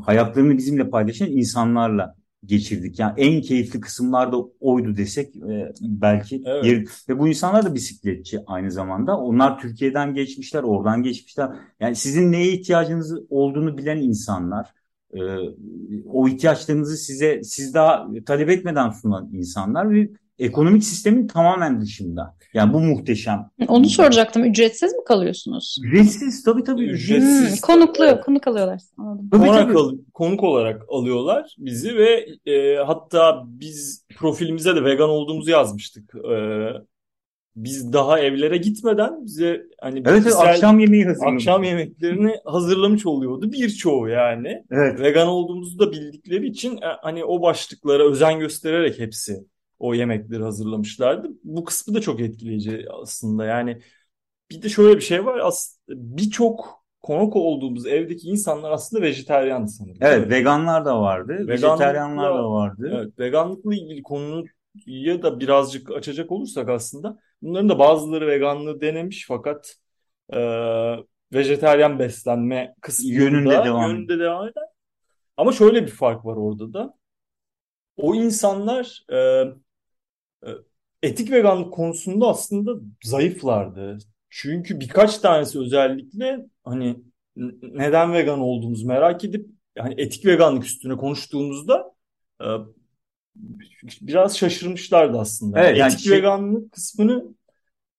hayatlarını 0.04 0.56
bizimle 0.58 0.90
paylaşan 0.90 1.28
insanlarla 1.30 2.14
geçirdik. 2.44 2.98
Yani 2.98 3.12
en 3.16 3.40
keyifli 3.42 3.80
kısımlar 3.80 4.32
da 4.32 4.36
oydu 4.60 4.96
desek 4.96 5.36
e, 5.36 5.72
belki. 5.80 6.42
Evet. 6.46 6.64
yeri- 6.64 6.84
Ve 7.08 7.18
bu 7.18 7.28
insanlar 7.28 7.64
da 7.66 7.74
bisikletçi 7.74 8.38
aynı 8.46 8.70
zamanda. 8.70 9.18
Onlar 9.18 9.58
Türkiye'den 9.60 10.14
geçmişler, 10.14 10.62
oradan 10.62 11.02
geçmişler. 11.02 11.50
Yani 11.80 11.96
sizin 11.96 12.32
neye 12.32 12.52
ihtiyacınız 12.52 13.14
olduğunu 13.30 13.78
bilen 13.78 13.96
insanlar. 13.96 14.77
E, 15.14 15.20
o 16.12 16.28
ihtiyaçlarınızı 16.28 16.96
size 16.96 17.40
siz 17.42 17.74
daha 17.74 18.06
talep 18.26 18.48
etmeden 18.50 18.90
sunan 18.90 19.30
insanlar 19.32 19.90
ve 19.90 20.08
ekonomik 20.38 20.84
sistemin 20.84 21.26
tamamen 21.26 21.80
dışında. 21.80 22.34
Yani 22.54 22.72
bu 22.72 22.80
muhteşem. 22.80 23.50
Onu 23.68 23.88
soracaktım. 23.88 24.44
Ücretsiz 24.44 24.92
mi 24.92 25.04
kalıyorsunuz? 25.06 25.76
Ücretsiz 25.84 26.42
tabii 26.42 26.64
tabii. 26.64 26.84
Ücretsiz. 26.84 27.50
Hmm, 27.50 27.56
konuklu, 27.62 28.20
konuk 28.24 28.46
alıyorlar. 28.46 28.80
Anladım. 28.98 29.28
Tabii, 29.32 29.46
Konak 29.46 29.62
tabii. 29.68 29.78
al- 29.78 29.98
konuk 30.14 30.42
olarak 30.42 30.82
alıyorlar 30.88 31.54
bizi 31.58 31.96
ve 31.96 32.26
e, 32.52 32.76
hatta 32.76 33.42
biz 33.46 34.04
profilimize 34.16 34.76
de 34.76 34.84
vegan 34.84 35.08
olduğumuzu 35.08 35.50
yazmıştık. 35.50 36.14
E, 36.14 36.36
biz 37.56 37.92
daha 37.92 38.20
evlere 38.20 38.56
gitmeden 38.56 39.24
bize 39.26 39.62
hani 39.80 39.98
Evet, 40.06 40.22
evet 40.26 40.34
akşam 40.36 40.78
yemeği 40.80 41.04
hazırlamış. 41.04 41.44
akşam 41.44 41.64
yemeklerini 41.64 42.36
hazırlamış 42.44 43.06
oluyordu 43.06 43.52
birçoğu 43.52 44.08
yani. 44.08 44.64
Evet. 44.70 45.00
Vegan 45.00 45.28
olduğumuzu 45.28 45.78
da 45.78 45.92
bildikleri 45.92 46.46
için 46.46 46.76
e, 46.76 46.86
hani 47.02 47.24
o 47.24 47.42
başlıklara 47.42 48.08
özen 48.10 48.38
göstererek 48.38 48.98
hepsi 48.98 49.44
o 49.78 49.94
yemekleri 49.94 50.42
hazırlamışlardı. 50.42 51.28
Bu 51.44 51.64
kısmı 51.64 51.94
da 51.94 52.00
çok 52.00 52.20
etkileyici 52.20 52.86
aslında. 53.02 53.44
Yani 53.44 53.78
bir 54.50 54.62
de 54.62 54.68
şöyle 54.68 54.96
bir 54.96 55.02
şey 55.02 55.26
var. 55.26 55.52
Birçok 55.88 56.84
konuk 57.02 57.36
olduğumuz 57.36 57.86
evdeki 57.86 58.28
insanlar 58.28 58.70
aslında 58.70 59.02
vejetaryandı 59.02 59.68
sanırım. 59.70 59.98
Evet, 60.00 60.30
veganlar 60.30 60.84
da 60.84 61.00
vardı, 61.00 61.48
Veganlıkla 61.48 61.94
da 62.34 62.50
vardı. 62.50 62.90
evet, 62.94 63.18
veganlıkla 63.18 63.74
ilgili 63.74 64.02
konuyu 64.86 65.22
da 65.22 65.40
birazcık 65.40 65.90
açacak 65.90 66.32
olursak 66.32 66.68
aslında 66.68 67.18
bunların 67.42 67.68
da 67.68 67.78
bazıları 67.78 68.26
veganlığı 68.26 68.80
denemiş 68.80 69.24
fakat 69.28 69.76
e, 70.32 70.38
vejetaryen 71.32 71.98
beslenme 71.98 72.74
kısmında 72.80 73.14
Yönünde 73.14 73.50
devam 73.50 73.90
yönünde 73.90 74.18
devam 74.18 74.48
eder. 74.48 74.64
Ama 75.36 75.52
şöyle 75.52 75.82
bir 75.82 75.90
fark 75.90 76.24
var 76.24 76.36
orada 76.36 76.72
da. 76.72 76.94
O 77.96 78.14
insanlar 78.14 79.04
e, 79.12 79.16
e, 80.46 80.50
etik 81.02 81.30
veganlık 81.30 81.72
konusunda 81.72 82.28
aslında 82.28 82.72
zayıflardı. 83.04 83.98
Çünkü 84.30 84.80
birkaç 84.80 85.18
tanesi 85.18 85.58
özellikle 85.58 86.46
hani 86.64 86.96
neden 87.62 88.12
vegan 88.12 88.40
olduğumuzu 88.40 88.86
merak 88.86 89.24
edip 89.24 89.46
hani 89.78 89.94
etik 89.98 90.26
veganlık 90.26 90.64
üstüne 90.64 90.96
konuştuğumuzda 90.96 91.94
e, 92.40 92.46
biraz 94.02 94.38
şaşırmışlardı 94.38 95.18
aslında. 95.18 95.60
Evet, 95.60 95.78
yani 95.78 95.92
Etik 95.92 96.04
şey- 96.04 96.12
veganlık 96.12 96.72
kısmını 96.72 97.24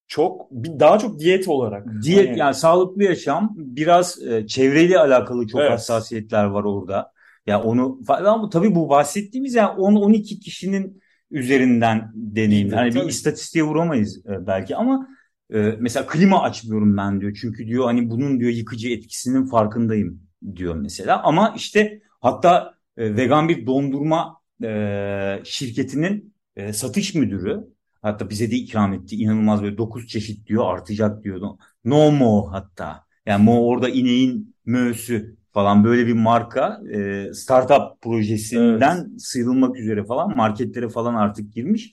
çok 0.08 0.52
bir 0.52 0.80
daha 0.80 1.00
çok 1.00 1.20
diyet 1.20 1.48
olarak 1.48 1.88
Diyet 2.04 2.28
hani 2.30 2.40
yani 2.40 2.56
sağlıklı 2.56 3.04
yaşam 3.04 3.54
biraz 3.58 4.24
e, 4.24 4.48
çevreyle 4.48 5.00
alakalı 5.00 5.48
çok 5.48 5.62
Evet. 5.62 5.72
hassasiyetler 5.72 6.46
var 6.46 6.64
orada. 6.64 7.12
Ya 7.48 7.62
onu 7.64 8.00
ama 8.08 8.50
tabii 8.50 8.76
bu 8.76 8.90
bahsettiğimiz 8.90 9.56
yani 9.56 9.70
10-12 9.80 10.40
kişinin 10.40 11.02
üzerinden 11.32 12.12
deneyim. 12.16 12.70
Hani 12.72 12.96
bir 12.96 13.04
istatistiğe 13.04 13.64
vuramayız 13.64 14.26
e, 14.26 14.48
belki 14.48 14.76
ama 14.76 15.08
e, 15.54 15.58
mesela 15.80 16.08
klima 16.08 16.42
açmıyorum 16.42 16.98
ben 16.98 17.22
diyor. 17.22 17.38
Çünkü 17.42 17.68
diyor 17.68 17.86
hani 17.86 18.10
bunun 18.10 18.40
diyor 18.40 18.52
yıkıcı 18.52 18.90
etkisinin 18.90 19.46
farkındayım 19.46 20.22
diyor 20.56 20.76
mesela. 20.76 21.24
Ama 21.24 21.54
işte 21.56 22.02
hatta 22.22 22.74
e, 22.98 23.16
vegan 23.16 23.50
bir 23.50 23.66
dondurma 23.66 24.39
e, 24.64 25.42
şirketinin 25.44 26.34
e, 26.56 26.74
satış 26.74 27.16
müdürü 27.16 27.68
hatta 28.02 28.30
bize 28.30 28.52
de 28.52 28.56
ikram 28.56 28.94
etti. 28.94 29.16
İnanılmaz 29.16 29.64
böyle 29.64 29.78
9 29.78 30.08
çeşit 30.08 30.48
diyor 30.48 30.74
artacak 30.74 31.24
diyordu. 31.24 31.58
No 31.86 32.12
mo 32.12 32.52
hatta. 32.52 33.04
Yani 33.26 33.44
mo 33.44 33.68
orada 33.68 33.90
ineğin 33.90 34.56
möğüsü 34.66 35.38
falan 35.54 35.84
böyle 35.84 36.08
bir 36.08 36.14
marka 36.14 36.82
e, 36.94 37.34
startup 37.34 38.02
projesinden 38.02 39.18
sıyrılmak 39.18 39.78
üzere 39.80 40.06
falan 40.06 40.38
marketlere 40.38 40.90
falan 40.90 41.16
artık 41.16 41.54
girmiş. 41.54 41.92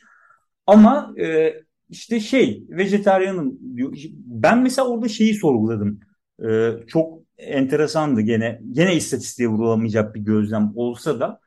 Ama 0.66 1.14
e, 1.20 1.54
işte 1.90 2.20
şey 2.20 2.64
vejetaryenim 2.68 3.58
diyor. 3.76 3.94
Ben 4.16 4.58
mesela 4.62 4.88
orada 4.88 5.08
şeyi 5.08 5.34
sorguladım. 5.34 6.00
E, 6.48 6.70
çok 6.86 7.22
enteresandı 7.38 8.20
gene. 8.20 8.60
Gene 8.72 8.96
istatistiğe 8.96 9.48
vurulamayacak 9.48 10.14
bir 10.14 10.20
gözlem 10.20 10.72
olsa 10.76 11.20
da 11.20 11.40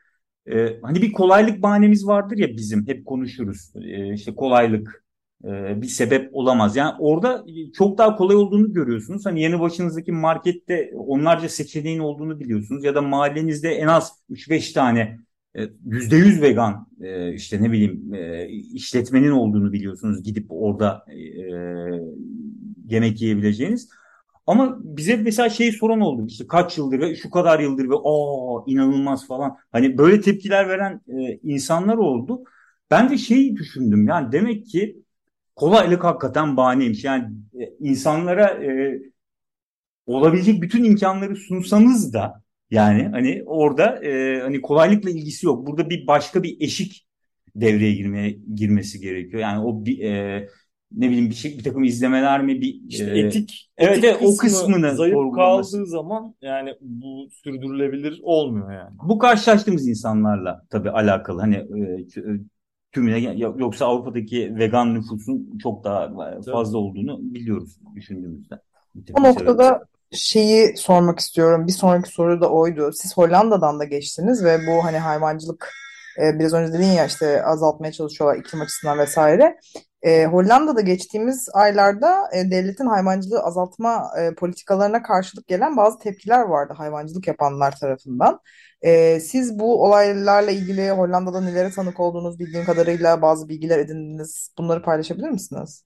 e, 0.48 0.80
hani 0.82 1.02
bir 1.02 1.12
kolaylık 1.12 1.62
bahanemiz 1.62 2.08
vardır 2.08 2.38
ya 2.38 2.58
bizim 2.58 2.88
hep 2.88 3.06
konuşuruz. 3.06 3.74
E, 3.76 4.14
işte 4.14 4.36
kolaylık 4.36 5.04
e, 5.44 5.82
bir 5.82 5.88
sebep 5.88 6.30
olamaz. 6.36 6.76
Yani 6.76 6.96
orada 7.00 7.46
çok 7.74 7.98
daha 7.98 8.16
kolay 8.16 8.36
olduğunu 8.36 8.74
görüyorsunuz. 8.74 9.26
Hani 9.26 9.42
yanı 9.42 9.60
başınızdaki 9.60 10.12
markette 10.12 10.92
onlarca 10.96 11.50
seçeneğin 11.50 12.00
olduğunu 12.00 12.40
biliyorsunuz. 12.40 12.84
Ya 12.84 12.96
da 12.96 13.02
mahallenizde 13.02 13.70
en 13.70 13.88
az 13.88 14.12
3-5 14.30 14.74
tane 14.74 15.20
e, 15.56 15.64
%100 15.86 16.42
vegan 16.42 16.88
e, 17.02 17.34
işte 17.34 17.64
ne 17.64 17.72
bileyim 17.72 18.14
e, 18.14 18.48
işletmenin 18.50 19.32
olduğunu 19.32 19.74
biliyorsunuz. 19.74 20.24
Gidip 20.24 20.46
orada 20.50 21.06
e, 21.10 21.16
yemek 22.88 23.22
yiyebileceğiniz. 23.22 23.90
Ama 24.50 24.78
bize 24.84 25.16
mesela 25.16 25.50
şey 25.50 25.72
soran 25.72 26.02
oldu 26.02 26.26
işte 26.28 26.48
kaç 26.48 26.78
yıldır 26.78 27.00
ve 27.00 27.16
şu 27.16 27.30
kadar 27.30 27.60
yıldır 27.60 27.90
ve 27.90 27.96
aa 28.04 28.64
inanılmaz 28.68 29.28
falan. 29.28 29.58
Hani 29.72 29.98
böyle 29.98 30.22
tepkiler 30.22 30.70
veren 30.70 31.02
e, 31.08 31.40
insanlar 31.44 31.98
oldu. 31.98 32.44
Ben 32.92 33.10
de 33.10 33.18
şeyi 33.18 33.56
düşündüm 33.56 34.08
yani 34.08 34.32
demek 34.32 34.66
ki 34.66 35.04
kolaylık 35.56 36.04
hakikaten 36.04 36.58
bahaneymiş. 36.58 37.04
Yani 37.04 37.26
e, 37.60 37.64
insanlara 37.80 38.48
e, 38.48 39.00
olabilecek 40.06 40.62
bütün 40.62 40.84
imkanları 40.84 41.36
sunsanız 41.36 42.14
da 42.14 42.44
yani 42.72 43.08
hani 43.12 43.44
orada 43.46 44.06
e, 44.06 44.42
hani 44.42 44.62
kolaylıkla 44.62 45.10
ilgisi 45.10 45.46
yok. 45.46 45.68
Burada 45.68 45.90
bir 45.90 46.08
başka 46.08 46.44
bir 46.44 46.58
eşik 46.62 47.08
devreye 47.56 47.94
girmeye 47.94 48.30
girmesi 48.56 49.00
gerekiyor. 49.02 49.42
Yani 49.42 49.66
o 49.66 49.86
bir 49.86 50.04
e, 50.04 50.50
ne 50.92 51.10
bileyim 51.10 51.30
bir 51.30 51.36
şey 51.36 51.58
bir 51.58 51.64
takım 51.64 51.84
izlemeler 51.84 52.42
mi 52.42 52.62
bir 52.62 52.82
İşte 52.88 53.04
e, 53.04 53.20
etik 53.20 53.72
evet, 53.78 53.92
etik 53.98 54.04
evet, 54.04 54.18
o 54.22 54.38
kısmı 54.38 54.38
kısmını 54.38 54.96
zayıf 54.96 55.36
kaldığı 55.36 55.86
zaman 55.86 56.36
yani 56.42 56.76
bu 56.82 57.28
sürdürülebilir 57.32 58.20
olmuyor 58.24 58.74
yani. 58.74 58.98
Bu 59.04 59.20
karşılaştığımız 59.20 59.88
insanlarla 59.88 60.62
tabii 60.70 60.90
alakalı. 60.90 61.42
Hani 61.42 61.56
e, 61.56 62.20
e, 62.20 62.24
tümüne 62.92 63.20
yo- 63.20 63.56
yoksa 63.60 63.86
Avrupa'daki 63.86 64.56
vegan 64.56 64.96
nüfusun 64.96 65.58
çok 65.58 65.84
daha 65.84 66.12
fazla 66.52 66.78
olduğunu 66.78 67.20
biliyoruz 67.22 67.80
düşündüğümüzde. 67.96 68.56
O 68.96 69.06
takım 69.06 69.24
noktada 69.24 69.86
şeyi 70.12 70.78
sormak 70.78 71.20
istiyorum. 71.20 71.68
Bir 71.68 71.72
sonraki 71.72 72.10
soru 72.10 72.42
da 72.42 72.50
oydu. 72.50 72.92
Siz 72.94 73.18
Hollanda'dan 73.18 73.80
da 73.80 73.84
geçtiniz 73.84 74.44
ve 74.44 74.58
bu 74.68 74.84
hani 74.86 74.98
hayvancılık 74.98 75.70
e, 76.22 76.40
biraz 76.40 76.54
önce 76.54 76.74
dedin 76.74 76.92
ya 76.92 77.06
işte 77.06 77.44
azaltmaya 77.44 77.92
çalışıyorlar 77.92 78.40
iklim 78.40 78.62
açısından 78.62 79.00
vesaire. 79.00 79.60
E, 80.02 80.26
Hollanda'da 80.26 80.82
geçtiğimiz 80.82 81.50
aylarda 81.54 82.30
e, 82.34 82.52
devletin 82.52 82.86
hayvancılığı 82.86 83.40
azaltma 83.40 84.10
e, 84.20 84.36
politikalarına 84.36 85.02
karşılık 85.04 85.48
gelen 85.48 85.78
bazı 85.78 86.00
tepkiler 86.00 86.42
vardı 86.42 86.74
hayvancılık 86.78 87.28
yapanlar 87.28 87.76
tarafından. 87.80 88.40
E, 88.82 89.20
siz 89.20 89.60
bu 89.60 89.84
olaylarla 89.84 90.52
ilgili 90.52 90.92
Hollanda'da 90.92 91.42
nelere 91.42 91.72
tanık 91.72 92.00
olduğunuz 92.00 92.40
bildiğim 92.40 92.66
kadarıyla 92.66 93.22
bazı 93.22 93.50
bilgiler 93.50 93.80
edindiniz. 93.80 94.54
Bunları 94.58 94.82
paylaşabilir 94.82 95.30
misiniz? 95.30 95.86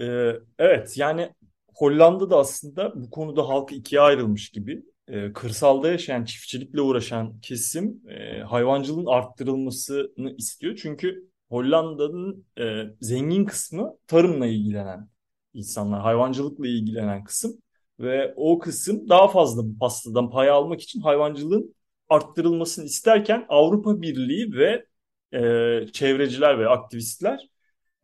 Ee, 0.00 0.32
evet 0.58 0.98
yani 0.98 1.30
Hollanda'da 1.74 2.38
aslında 2.38 2.92
bu 2.94 3.10
konuda 3.10 3.48
halk 3.48 3.72
ikiye 3.72 4.00
ayrılmış 4.00 4.50
gibi. 4.50 4.82
Ee, 5.08 5.32
kırsalda 5.32 5.88
yaşayan 5.88 6.24
çiftçilikle 6.24 6.80
uğraşan 6.80 7.40
kesim 7.42 8.02
e, 8.08 8.40
hayvancılığın 8.40 9.06
arttırılmasını 9.06 10.36
istiyor. 10.38 10.76
Çünkü 10.82 11.28
Hollanda'nın 11.54 12.46
e, 12.58 12.84
zengin 13.00 13.44
kısmı 13.44 13.96
tarımla 14.06 14.46
ilgilenen 14.46 15.08
insanlar, 15.54 16.00
hayvancılıkla 16.00 16.66
ilgilenen 16.68 17.24
kısım 17.24 17.52
ve 18.00 18.34
o 18.36 18.58
kısım 18.58 19.08
daha 19.08 19.28
fazla 19.28 19.62
bu 19.64 19.78
pastadan 19.78 20.30
pay 20.30 20.50
almak 20.50 20.80
için 20.80 21.00
hayvancılığın 21.00 21.74
arttırılmasını 22.08 22.84
isterken 22.84 23.46
Avrupa 23.48 24.02
Birliği 24.02 24.52
ve 24.52 24.86
e, 25.32 25.86
çevreciler 25.92 26.58
ve 26.58 26.68
aktivistler 26.68 27.48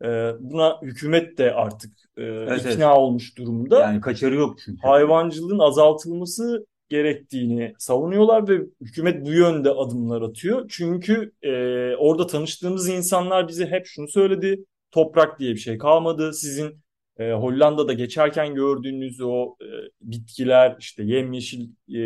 e, 0.03 0.07
buna 0.39 0.81
hükümet 0.81 1.37
de 1.37 1.53
artık 1.53 1.93
e, 2.17 2.23
Evet, 2.23 2.61
ikna 2.61 2.71
evet. 2.71 2.97
olmuş 2.97 3.37
durumda. 3.37 3.79
Yani 3.79 4.01
kaçarı 4.01 4.35
yok 4.35 4.55
çünkü. 4.65 4.81
Hayvancılığın 4.81 5.59
azaltılması 5.59 6.65
gerektiğini 6.91 7.73
savunuyorlar 7.77 8.47
ve 8.47 8.61
hükümet 8.81 9.25
bu 9.25 9.31
yönde 9.31 9.69
adımlar 9.69 10.21
atıyor. 10.21 10.65
Çünkü 10.69 11.31
e, 11.41 11.51
orada 11.95 12.27
tanıştığımız 12.27 12.89
insanlar 12.89 13.47
bize 13.47 13.65
hep 13.65 13.85
şunu 13.85 14.07
söyledi. 14.07 14.65
Toprak 14.91 15.39
diye 15.39 15.53
bir 15.53 15.59
şey 15.59 15.77
kalmadı. 15.77 16.33
Sizin 16.33 16.81
e, 17.17 17.31
Hollanda'da 17.31 17.93
geçerken 17.93 18.55
gördüğünüz 18.55 19.21
o 19.21 19.55
e, 19.61 19.67
bitkiler, 20.01 20.75
işte 20.79 21.03
yemyeşil 21.03 21.69
e, 21.95 22.01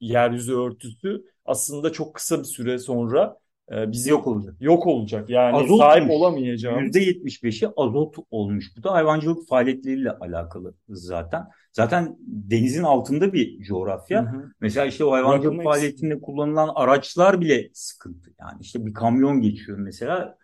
yeryüzü 0.00 0.54
örtüsü 0.54 1.24
aslında 1.44 1.92
çok 1.92 2.14
kısa 2.14 2.38
bir 2.38 2.44
süre 2.44 2.78
sonra 2.78 3.36
e, 3.72 3.92
bizim 3.92 4.10
Yok 4.10 4.26
olacak. 4.26 4.54
yok 4.60 4.86
olacak. 4.86 5.30
Yani 5.30 5.56
Azotmuş. 5.56 5.78
sahip 5.78 6.10
olamayacağımız. 6.10 6.96
%75'i 6.96 7.68
azot 7.76 8.16
olmuş. 8.30 8.66
Bu 8.76 8.82
da 8.82 8.92
hayvancılık 8.92 9.48
faaliyetleriyle 9.48 10.10
alakalı 10.10 10.74
zaten. 10.88 11.44
Zaten 11.72 12.16
denizin 12.20 12.82
altında 12.82 13.32
bir 13.32 13.62
coğrafya. 13.62 14.22
Hı 14.22 14.36
hı. 14.36 14.50
Mesela 14.60 14.86
işte 14.86 15.04
o 15.04 15.12
hayvancılık 15.12 15.42
Bırakılmak 15.44 15.64
faaliyetinde 15.64 16.20
kullanılan 16.20 16.70
araçlar 16.74 17.40
bile 17.40 17.70
sıkıntı. 17.72 18.30
Yani 18.40 18.58
işte 18.60 18.86
bir 18.86 18.94
kamyon 18.94 19.40
geçiyor 19.40 19.78
mesela. 19.78 20.36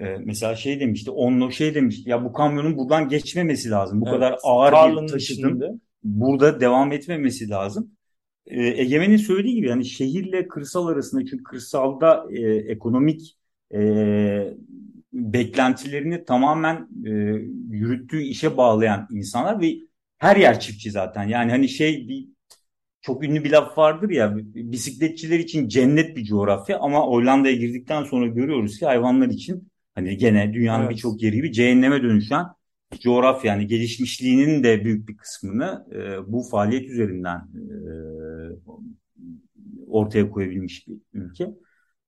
Ee, 0.00 0.04
mesela 0.24 0.56
şey 0.56 0.80
demişti, 0.80 1.10
onunla 1.10 1.50
şey 1.50 1.74
demişti. 1.74 2.10
Ya 2.10 2.24
bu 2.24 2.32
kamyonun 2.32 2.76
buradan 2.78 3.08
geçmemesi 3.08 3.70
lazım. 3.70 4.00
Bu 4.00 4.04
Evet, 4.06 4.14
kadar 4.14 4.38
ağır 4.42 4.70
tarlanın 4.70 5.08
bir 5.08 5.14
içinde. 5.14 5.70
burada 6.02 6.60
devam 6.60 6.92
etmemesi 6.92 7.48
lazım. 7.50 7.95
Ee, 8.46 8.66
Egemen'in 8.66 9.16
söylediği 9.16 9.54
gibi 9.54 9.68
yani 9.68 9.84
şehirle 9.84 10.48
kırsal 10.48 10.86
arasında 10.88 11.26
çünkü 11.26 11.42
kırsalda 11.44 12.26
e, 12.30 12.42
ekonomik 12.56 13.36
e, 13.74 14.54
beklentilerini 15.12 16.24
tamamen 16.24 16.88
e, 17.06 17.10
yürüttüğü 17.70 18.20
işe 18.22 18.56
bağlayan 18.56 19.08
insanlar 19.10 19.60
ve 19.60 19.74
her 20.18 20.36
yer 20.36 20.60
çiftçi 20.60 20.90
zaten. 20.90 21.24
Yani 21.28 21.50
hani 21.50 21.68
şey 21.68 22.08
bir 22.08 22.28
çok 23.00 23.24
ünlü 23.24 23.44
bir 23.44 23.50
laf 23.50 23.78
vardır 23.78 24.10
ya 24.10 24.36
bisikletçiler 24.54 25.38
için 25.38 25.68
cennet 25.68 26.16
bir 26.16 26.24
coğrafya 26.24 26.78
ama 26.78 27.00
Hollanda'ya 27.00 27.56
girdikten 27.56 28.04
sonra 28.04 28.26
görüyoruz 28.26 28.78
ki 28.78 28.86
hayvanlar 28.86 29.28
için 29.28 29.68
hani 29.94 30.16
gene 30.16 30.54
dünyanın 30.54 30.82
Evet. 30.82 30.90
birçok 30.90 31.22
yeri 31.22 31.36
gibi 31.36 31.52
cehenneme 31.52 32.02
dönüşen 32.02 32.46
coğrafya 33.00 33.52
yani 33.52 33.66
gelişmişliğinin 33.66 34.64
de 34.64 34.84
büyük 34.84 35.08
bir 35.08 35.16
kısmını 35.16 35.86
e, 35.92 36.32
bu 36.32 36.42
faaliyet 36.42 36.90
üzerinden 36.90 37.38
e, 37.38 38.15
ortaya 39.86 40.30
koyabilmiş 40.30 40.88
bir 40.88 40.98
ülke. 41.12 41.54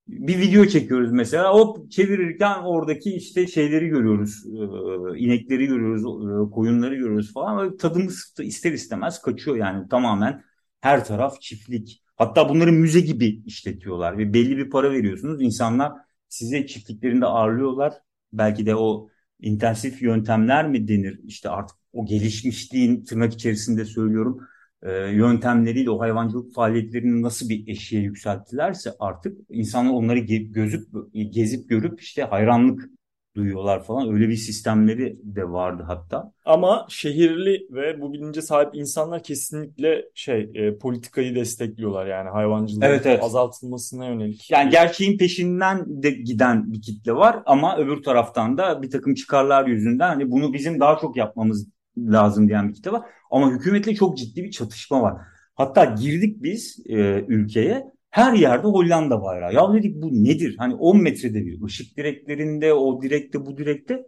Bir 0.09 0.39
video 0.39 0.67
çekiyoruz 0.67 1.13
mesela. 1.13 1.55
Hop 1.55 1.91
çevirirken 1.91 2.63
oradaki 2.63 3.15
işte 3.15 3.47
şeyleri 3.47 3.89
görüyoruz. 3.89 4.45
E, 4.47 5.19
inekleri 5.19 5.67
görüyoruz, 5.67 6.03
e, 6.03 6.51
koyunları 6.51 6.95
görüyoruz 6.95 7.33
falan. 7.33 7.77
Tadımız 7.77 8.35
ister 8.41 8.73
istemez 8.73 9.23
kaçıyor 9.23 9.57
yani 9.57 9.89
tamamen 9.89 10.43
her 10.81 11.05
taraf 11.05 11.41
çiftlik. 11.41 12.03
Hatta 12.17 12.49
bunları 12.49 12.73
müze 12.73 13.01
gibi 13.01 13.43
işletiyorlar 13.47 14.19
ve 14.19 14.35
belli 14.35 14.57
bir 14.57 14.71
para 14.71 14.93
veriyorsunuz. 14.93 15.43
İnsanlar 15.43 15.93
size 16.29 16.67
çiftliklerinde 16.67 17.27
ağırlıyorlar. 17.27 17.93
Belki 18.33 18.67
de 18.67 18.77
o 18.77 19.09
intensif 19.41 20.03
yöntemler 20.03 20.69
mi 20.69 20.89
denir? 20.89 21.21
İşte 21.25 21.49
artık 21.49 21.77
o 21.93 22.07
gelişmişliğin 22.07 23.05
tırnak 23.05 23.35
içerisinde 23.35 23.85
söylüyorum 23.85 24.41
e, 24.83 24.91
yöntemleriyle 24.93 25.91
o 25.91 26.01
hayvancılık 26.01 26.55
faaliyetlerini 26.55 27.23
nasıl 27.23 27.49
bir 27.49 27.69
eşiğe 27.69 28.03
yükselttilerse 28.03 28.93
artık 28.99 29.38
insanlar 29.51 29.91
onları 29.91 30.19
ge- 30.19 30.53
gözüp 30.53 30.88
gezip 31.31 31.69
görüp 31.69 32.01
işte 32.01 32.23
hayranlık 32.23 32.91
duyuyorlar 33.37 33.85
falan. 33.85 34.12
Öyle 34.14 34.29
bir 34.29 34.37
sistemleri 34.37 35.19
de 35.23 35.51
vardı 35.51 35.85
hatta. 35.87 36.33
Ama 36.45 36.87
şehirli 36.88 37.67
ve 37.71 38.01
bu 38.01 38.12
bilince 38.12 38.43
sahip 38.43 38.75
insanlar 38.75 39.23
kesinlikle 39.23 40.05
şey 40.14 40.51
e, 40.55 40.79
politikayı 40.79 41.35
destekliyorlar 41.35 42.07
yani 42.07 42.29
hayvancılığın 42.31 42.83
Evet, 42.83 43.07
evet. 43.07 43.23
azaltılmasına 43.23 44.07
yönelik. 44.07 44.51
Yani 44.51 44.71
gerçeğin 44.71 45.19
peşinden 45.19 46.03
de 46.03 46.11
giden 46.11 46.73
bir 46.73 46.83
kitle 46.83 47.12
var 47.12 47.43
ama 47.47 47.77
öbür 47.79 48.03
taraftan 48.03 48.59
da 48.59 48.83
bir 48.83 48.91
takım 48.91 49.14
çıkarlar 49.14 49.67
yüzünden 49.67 50.09
hani 50.09 50.31
bunu 50.31 50.53
bizim 50.53 50.81
daha 50.81 50.99
çok 50.99 51.17
yapmamız 51.17 51.69
lazım 51.99 52.49
diyen 52.49 52.69
bir 52.69 52.75
kitle 52.75 52.93
var. 52.93 53.03
Ama 53.31 53.51
hükümetle 53.53 53.95
çok 53.95 54.19
ciddi 54.19 54.45
bir 54.45 54.51
çatışma 54.51 55.03
var. 55.03 55.14
Hatta 55.55 55.85
girdik 55.85 56.43
biz 56.43 56.79
e, 56.88 57.25
ülkeye 57.29 57.85
her 58.11 58.33
yerde 58.33 58.67
Hollanda 58.67 59.23
bayrağı. 59.23 59.55
Ya 59.55 59.75
dedik 59.75 60.03
bu 60.03 60.25
nedir? 60.25 60.55
Hani 60.59 60.75
10 60.75 61.03
metrede 61.03 61.47
bir 61.47 61.62
ışık 61.62 61.97
direklerinde 61.97 62.73
o 62.75 63.03
direkte 63.03 63.47
bu 63.47 63.57
direkte. 63.59 64.03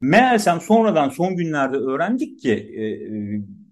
Meğersem 0.00 0.60
sonradan 0.60 1.08
son 1.08 1.36
günlerde 1.36 1.76
öğrendik 1.76 2.40
ki 2.40 2.52
e, 2.52 2.84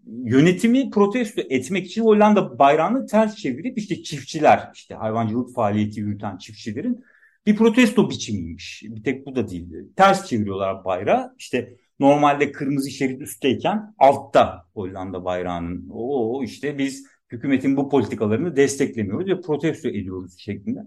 yönetimi 0.07 0.91
protesto 0.91 1.43
etmek 1.51 1.87
için 1.87 2.03
Hollanda 2.03 2.59
bayrağını 2.59 3.07
ters 3.07 3.37
çevirip 3.37 3.79
işte 3.79 4.03
çiftçiler 4.03 4.71
işte 4.75 4.95
hayvancılık 4.95 5.55
faaliyeti 5.55 6.01
yürüten 6.01 6.39
çiftçilerin 6.39 7.05
bir 7.47 7.57
protesto 7.57 8.11
biçimiymiş. 8.11 8.83
Bir 8.85 9.03
tek 9.03 9.27
bu 9.27 9.37
da 9.37 9.49
değil. 9.49 9.69
Ters 9.97 10.27
çeviriyorlar 10.27 10.85
bayrağı. 10.85 11.35
İşte 11.39 11.77
normalde 12.01 12.53
kırmızı 12.53 12.91
şerit 12.91 13.23
üstteyken 13.23 13.95
altta 13.99 14.67
Hollanda 14.75 15.25
bayrağının. 15.25 15.89
O 15.91 16.43
işte 16.45 16.79
biz 16.79 17.07
hükümetin 17.31 17.77
bu 17.77 17.89
politikalarını 17.89 18.57
desteklemiyoruz 18.57 19.29
ve 19.29 19.41
protesto 19.41 19.89
ediyoruz 19.89 20.39
şeklinde. 20.39 20.81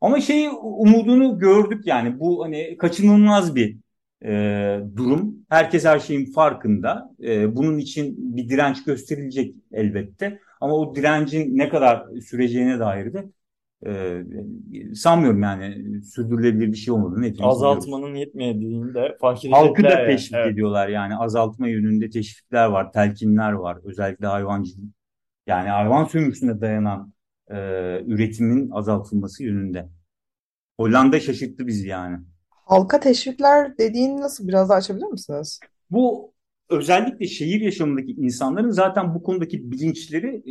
Ama 0.00 0.20
şey 0.20 0.48
umudunu 0.62 1.38
gördük 1.38 1.86
yani 1.86 2.20
bu 2.20 2.44
hani 2.44 2.76
kaçınılmaz 2.76 3.54
bir 3.54 3.76
e, 4.24 4.80
durum. 4.96 5.36
Herkes 5.48 5.84
her 5.84 5.98
şeyin 5.98 6.32
farkında. 6.32 7.14
E, 7.22 7.56
bunun 7.56 7.78
için 7.78 8.36
bir 8.36 8.48
direnç 8.48 8.84
gösterilecek 8.84 9.54
elbette. 9.72 10.40
Ama 10.60 10.74
o 10.74 10.94
direncin 10.94 11.58
ne 11.58 11.68
kadar 11.68 12.06
süreceğine 12.20 12.78
dair 12.78 13.12
de 13.12 13.24
e, 13.86 14.22
sanmıyorum 14.94 15.42
yani 15.42 16.02
sürdürülebilir 16.02 16.72
bir 16.72 16.76
şey 16.76 16.94
olmadığını 16.94 17.24
hepimiz 17.26 17.44
Azaltmanın 17.44 18.02
biliyoruz. 18.02 18.18
yetmediğini 18.20 18.94
de 18.94 19.16
fark 19.20 19.44
edecekler. 19.44 19.58
Halkı 19.58 19.82
da 19.88 19.88
yani. 19.88 20.06
teşvik 20.06 20.34
Evet. 20.34 20.46
ediyorlar 20.46 20.88
yani 20.88 21.16
azaltma 21.16 21.68
yönünde 21.68 22.10
teşvikler 22.10 22.66
var, 22.66 22.92
telkinler 22.92 23.52
var. 23.52 23.78
Özellikle 23.84 24.26
hayvancılık 24.26 24.94
yani 25.46 25.68
hayvan 25.68 26.04
sömürüsüne 26.04 26.60
dayanan 26.60 27.12
e, 27.50 27.56
üretimin 28.06 28.70
azaltılması 28.70 29.44
yönünde. 29.44 29.88
Hollanda 30.80 31.20
şaşırttı 31.20 31.66
bizi 31.66 31.88
yani. 31.88 32.18
Halka 32.50 33.00
teşvikler 33.00 33.78
dediğin 33.78 34.20
nasıl 34.20 34.48
biraz 34.48 34.68
daha 34.68 34.78
açabilir 34.78 35.06
misiniz? 35.06 35.64
Bu 35.90 36.34
özellikle 36.70 37.26
şehir 37.26 37.60
yaşamındaki 37.60 38.12
insanların 38.12 38.70
zaten 38.70 39.14
bu 39.14 39.22
konudaki 39.22 39.70
bilinçleri 39.72 40.42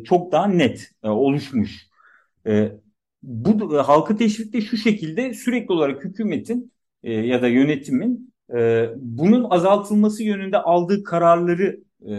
e, 0.00 0.04
çok 0.04 0.32
daha 0.32 0.46
net 0.46 0.90
e, 1.02 1.08
oluşmuş. 1.08 1.89
E, 2.46 2.72
bu 3.22 3.76
e, 3.76 3.80
halkı 3.80 4.16
teşvikte 4.16 4.60
şu 4.60 4.76
şekilde 4.76 5.34
sürekli 5.34 5.72
olarak 5.72 6.04
hükümetin 6.04 6.72
e, 7.02 7.12
ya 7.12 7.42
da 7.42 7.48
yönetimin 7.48 8.34
e, 8.54 8.88
bunun 8.96 9.50
azaltılması 9.50 10.22
yönünde 10.22 10.58
aldığı 10.58 11.04
kararları 11.04 11.80
e, 12.08 12.14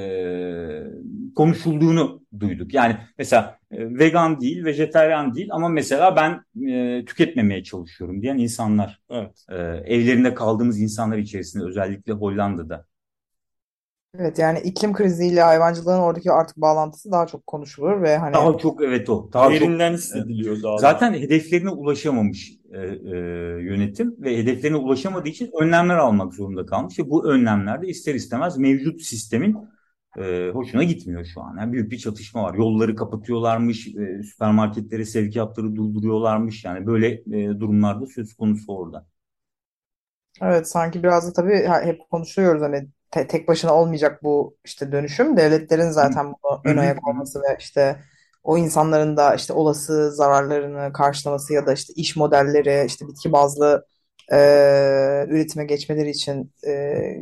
konuşulduğunu 1.35 2.21
duyduk. 2.39 2.73
Yani 2.73 2.97
mesela 3.17 3.57
e, 3.71 3.77
vegan 3.99 4.41
değil, 4.41 4.65
vejetaryen 4.65 5.35
değil 5.35 5.47
ama 5.51 5.69
mesela 5.69 6.15
ben 6.15 6.65
e, 6.71 7.05
tüketmemeye 7.05 7.63
çalışıyorum 7.63 8.21
diyen 8.21 8.37
insanlar 8.37 8.99
Evet. 9.09 9.45
e, 9.49 9.55
evlerinde 9.95 10.33
kaldığımız 10.33 10.79
insanlar 10.79 11.17
içerisinde 11.17 11.63
özellikle 11.63 12.13
Hollanda'da. 12.13 12.90
Evet 14.19 14.39
yani 14.39 14.59
iklim 14.59 14.93
kriziyle 14.93 15.41
hayvancılığın 15.41 15.99
oradaki 15.99 16.31
artık 16.31 16.57
bağlantısı 16.57 17.11
daha 17.11 17.27
çok 17.27 17.47
konuşulur 17.47 18.01
ve 18.01 18.17
hani 18.17 18.33
Daha 18.33 18.57
çok 18.57 18.83
evet 18.83 19.09
o. 19.09 19.29
Daha 19.33 19.49
çok 19.49 19.61
Derinden 19.61 19.93
hissediliyor 19.93 20.63
daha 20.63 20.73
da. 20.73 20.77
Zaten 20.77 21.13
hedeflerine 21.13 21.69
ulaşamamış 21.69 22.51
e, 22.71 22.77
e, 22.77 23.17
yönetim 23.63 24.15
ve 24.19 24.37
hedeflerine 24.37 24.77
ulaşamadığı 24.77 25.29
için 25.29 25.51
önlemler 25.61 25.95
almak 25.97 26.33
zorunda 26.33 26.65
kalmış. 26.65 26.99
Ve 26.99 27.09
bu 27.09 27.31
önlemler 27.31 27.81
de 27.81 27.87
ister 27.87 28.15
istemez 28.15 28.57
mevcut 28.57 29.01
sistemin 29.01 29.57
e, 30.17 30.49
hoşuna 30.53 30.83
gitmiyor 30.83 31.25
şu 31.33 31.41
an. 31.41 31.57
Yani 31.57 31.73
büyük 31.73 31.91
bir 31.91 31.97
çatışma 31.97 32.43
var. 32.43 32.53
Yolları 32.53 32.95
kapatıyorlarmış, 32.95 33.87
e, 33.87 34.23
süpermarketlere 34.23 35.05
sevkiyatları 35.05 35.75
durduruyorlarmış. 35.75 36.65
Yani 36.65 36.85
böyle 36.85 37.07
e, 37.11 37.59
durumlarda 37.59 38.05
söz 38.05 38.33
konusu 38.33 38.73
orada. 38.73 39.07
Evet 40.41 40.69
sanki 40.69 41.03
biraz 41.03 41.27
da 41.27 41.33
tabii 41.33 41.67
hep 41.83 42.09
konuşuyoruz 42.09 42.61
hani 42.61 42.87
te- 43.11 43.27
tek 43.27 43.47
başına 43.47 43.75
olmayacak 43.75 44.23
bu 44.23 44.57
işte 44.65 44.91
dönüşüm. 44.91 45.37
Devletlerin 45.37 45.91
zaten 45.91 46.25
bunu 46.25 46.61
ön 46.65 46.77
ayak 46.77 47.07
olması 47.07 47.39
ve 47.39 47.57
işte 47.59 47.99
o 48.43 48.57
insanların 48.57 49.17
da 49.17 49.35
işte 49.35 49.53
olası 49.53 50.11
zararlarını 50.11 50.93
karşılaması 50.93 51.53
ya 51.53 51.65
da 51.65 51.73
işte 51.73 51.93
iş 51.95 52.15
modelleri 52.15 52.85
işte 52.87 53.07
bitki 53.07 53.31
bazlı 53.31 53.85
e, 54.31 54.37
üretime 55.29 55.65
geçmeleri 55.65 56.09
için 56.09 56.53
e, 56.67 56.71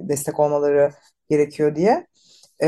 destek 0.09 0.39
olmaları 0.39 0.91
gerekiyor 1.29 1.75
diye. 1.75 2.07
E, 2.59 2.67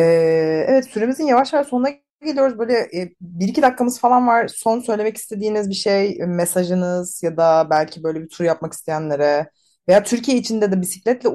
evet 0.67 0.86
süremizin 0.86 1.25
yavaş 1.25 1.53
yavaş 1.53 1.67
sonuna 1.67 1.89
geliyoruz. 2.21 2.60
Böyle 2.60 2.73
e, 2.73 3.13
bir 3.21 3.47
iki 3.47 3.62
dakikamız 3.62 3.99
falan 3.99 4.27
var. 4.27 4.47
Son 4.47 4.79
söylemek 4.79 5.17
istediğiniz 5.17 5.69
bir 5.69 5.75
şey, 5.75 6.17
mesajınız 6.27 7.23
ya 7.23 7.38
da 7.38 7.67
belki 7.69 8.03
böyle 8.03 8.21
bir 8.21 8.29
tur 8.29 8.45
yapmak 8.45 8.73
isteyenlere 8.73 9.49
veya 9.88 10.03
Türkiye 10.03 10.38
içinde 10.38 10.71
de 10.71 10.81
bisikletle 10.81 11.29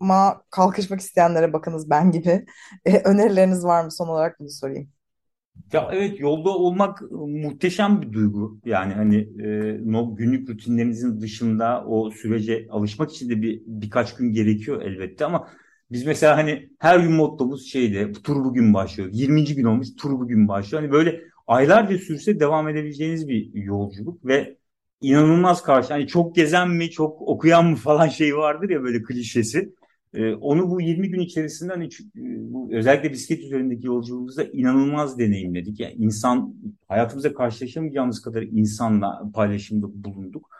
ulaşıma 0.00 0.42
kalkışmak 0.50 1.00
isteyenlere 1.00 1.52
bakınız 1.52 1.90
ben 1.90 2.10
gibi. 2.12 2.46
E, 2.84 2.98
önerileriniz 2.98 3.64
var 3.64 3.84
mı? 3.84 3.92
Son 3.92 4.08
olarak 4.08 4.40
bunu 4.40 4.50
sorayım. 4.50 4.90
Ya 5.72 5.88
evet 5.92 6.20
yolda 6.20 6.50
olmak 6.50 7.02
muhteşem 7.12 8.02
bir 8.02 8.12
duygu. 8.12 8.60
Yani 8.64 8.94
hani 8.94 9.16
e, 10.06 10.14
günlük 10.16 10.48
rutinlerinizin 10.50 11.20
dışında 11.20 11.84
o 11.86 12.10
sürece 12.10 12.66
alışmak 12.70 13.10
için 13.10 13.28
de 13.30 13.42
bir 13.42 13.62
birkaç 13.66 14.14
gün 14.16 14.32
gerekiyor 14.32 14.82
elbette 14.82 15.24
ama 15.24 15.48
biz 15.90 16.06
mesela 16.06 16.36
hani 16.36 16.68
her 16.78 16.98
gün 17.00 17.12
mottomuz 17.12 17.66
şeyde 17.70 18.12
tur 18.12 18.44
bugün 18.44 18.74
başlıyor. 18.74 19.08
20. 19.12 19.54
gün 19.54 19.64
olmuş 19.64 19.88
tur 19.96 20.10
bugün 20.10 20.48
başlıyor. 20.48 20.82
Hani 20.82 20.92
böyle 20.92 21.20
aylarca 21.46 21.98
sürse 21.98 22.40
devam 22.40 22.68
edebileceğiniz 22.68 23.28
bir 23.28 23.54
yolculuk 23.54 24.24
ve 24.26 24.58
inanılmaz 25.00 25.62
karşı. 25.62 25.92
Hani 25.92 26.06
çok 26.06 26.34
gezen 26.36 26.70
mi 26.70 26.90
çok 26.90 27.22
okuyan 27.22 27.66
mı 27.66 27.76
falan 27.76 28.08
şey 28.08 28.36
vardır 28.36 28.70
ya 28.70 28.82
böyle 28.82 29.02
klişesi. 29.02 29.74
Ee, 30.14 30.34
onu 30.34 30.70
bu 30.70 30.80
20 30.80 31.10
gün 31.10 31.20
içerisinde 31.20 31.72
hani 31.72 31.84
e, 31.84 31.88
bu 32.52 32.68
özellikle 32.72 33.12
bisiklet 33.12 33.44
üzerindeki 33.44 33.86
yolculuğumuzda 33.86 34.44
inanılmaz 34.44 35.18
deneyimledik. 35.18 35.80
Yani 35.80 35.94
insan 35.98 36.54
hayatımızda 36.88 37.34
karşılaşamayacağımız 37.34 38.22
kadar 38.22 38.42
insanla 38.42 39.30
paylaşımda 39.34 39.86
bulunduk. 40.04 40.50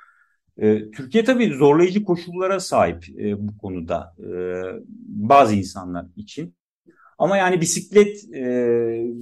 Ee, 0.59 0.91
Türkiye 0.91 1.25
tabii 1.25 1.55
zorlayıcı 1.55 2.05
koşullara 2.05 2.61
sahip 2.61 3.09
e, 3.19 3.49
bu 3.49 3.59
konuda 3.59 4.15
e, 4.19 4.29
bazı 5.09 5.55
insanlar 5.55 6.07
için. 6.17 6.55
Ama 7.19 7.37
yani 7.37 7.61
bisiklet 7.61 8.25
e, 8.35 8.45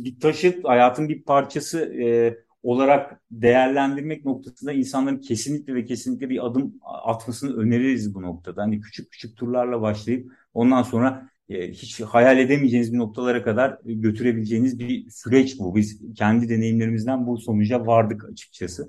bir 0.05 0.21
taşıt, 0.21 0.65
hayatın 0.65 1.09
bir 1.09 1.23
parçası 1.23 1.81
e, 1.81 2.39
olarak 2.70 3.20
değerlendirmek 3.31 4.24
noktasında 4.24 4.72
insanların 4.72 5.18
kesinlikle 5.20 5.74
ve 5.74 5.85
kesinlikle 5.85 6.31
bir 6.31 6.46
adım 6.46 6.74
atmasını 7.05 7.57
öneririz 7.57 8.14
bu 8.14 8.22
noktada. 8.22 8.62
Hani 8.62 8.81
küçük 8.81 9.12
küçük 9.12 9.37
turlarla 9.37 9.81
başlayıp 9.83 10.33
ondan 10.55 10.83
sonra 10.83 11.31
e, 11.48 11.70
hiç 11.70 12.00
hayal 12.00 12.38
edemeyeceğiniz 12.38 12.92
bir 12.92 12.98
noktalara 12.98 13.42
kadar 13.44 13.79
götürebileceğiniz 13.85 14.79
bir 14.79 15.11
süreç 15.11 15.59
bu. 15.59 15.76
Biz 15.76 16.02
kendi 16.16 16.48
deneyimlerimizden 16.48 17.26
bu 17.26 17.38
sonuca 17.38 17.87
vardık 17.87 18.24
açıkçası. 18.33 18.88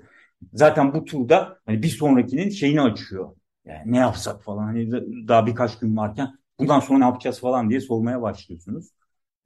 Zaten 0.52 0.94
bu 0.94 1.04
turda 1.04 1.58
hani 1.66 1.82
bir 1.82 1.88
sonrakinin 1.88 2.48
şeyini 2.50 2.80
açıyor. 2.80 3.36
Yani 3.64 3.92
ne 3.92 3.96
yapsak 3.96 4.42
falan 4.44 4.62
hani 4.64 4.90
da- 4.90 5.04
daha 5.28 5.46
birkaç 5.46 5.78
gün 5.78 5.96
varken 5.96 6.28
Bundan 6.60 6.80
sonra 6.80 6.98
ne 6.98 7.04
yapacağız 7.04 7.40
falan 7.40 7.70
diye 7.70 7.80
sormaya 7.80 8.22
başlıyorsunuz. 8.22 8.88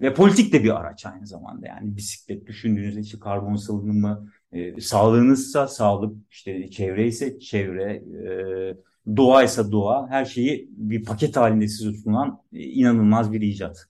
Ve 0.02 0.14
politik 0.14 0.52
de 0.52 0.64
bir 0.64 0.80
araç 0.80 1.06
aynı 1.06 1.26
zamanda 1.26 1.66
yani 1.66 1.96
bisiklet 1.96 2.46
düşündüğünüzde 2.46 3.00
işte 3.00 3.18
karbon 3.18 3.56
salınımı, 3.56 4.32
e, 4.52 4.80
sağlığınızsa 4.80 5.68
sağlık, 5.68 6.16
işte 6.30 6.70
çevre 6.70 7.06
ise 7.06 7.38
çevre, 7.38 7.92
e, 7.94 8.26
doğa 9.16 9.42
ise 9.42 9.72
doğa 9.72 10.08
her 10.10 10.24
şeyi 10.24 10.68
bir 10.70 11.04
paket 11.04 11.36
halinde 11.36 11.68
size 11.68 11.98
sunan 11.98 12.40
e, 12.52 12.60
inanılmaz 12.60 13.32
bir 13.32 13.40
icat. 13.40 13.86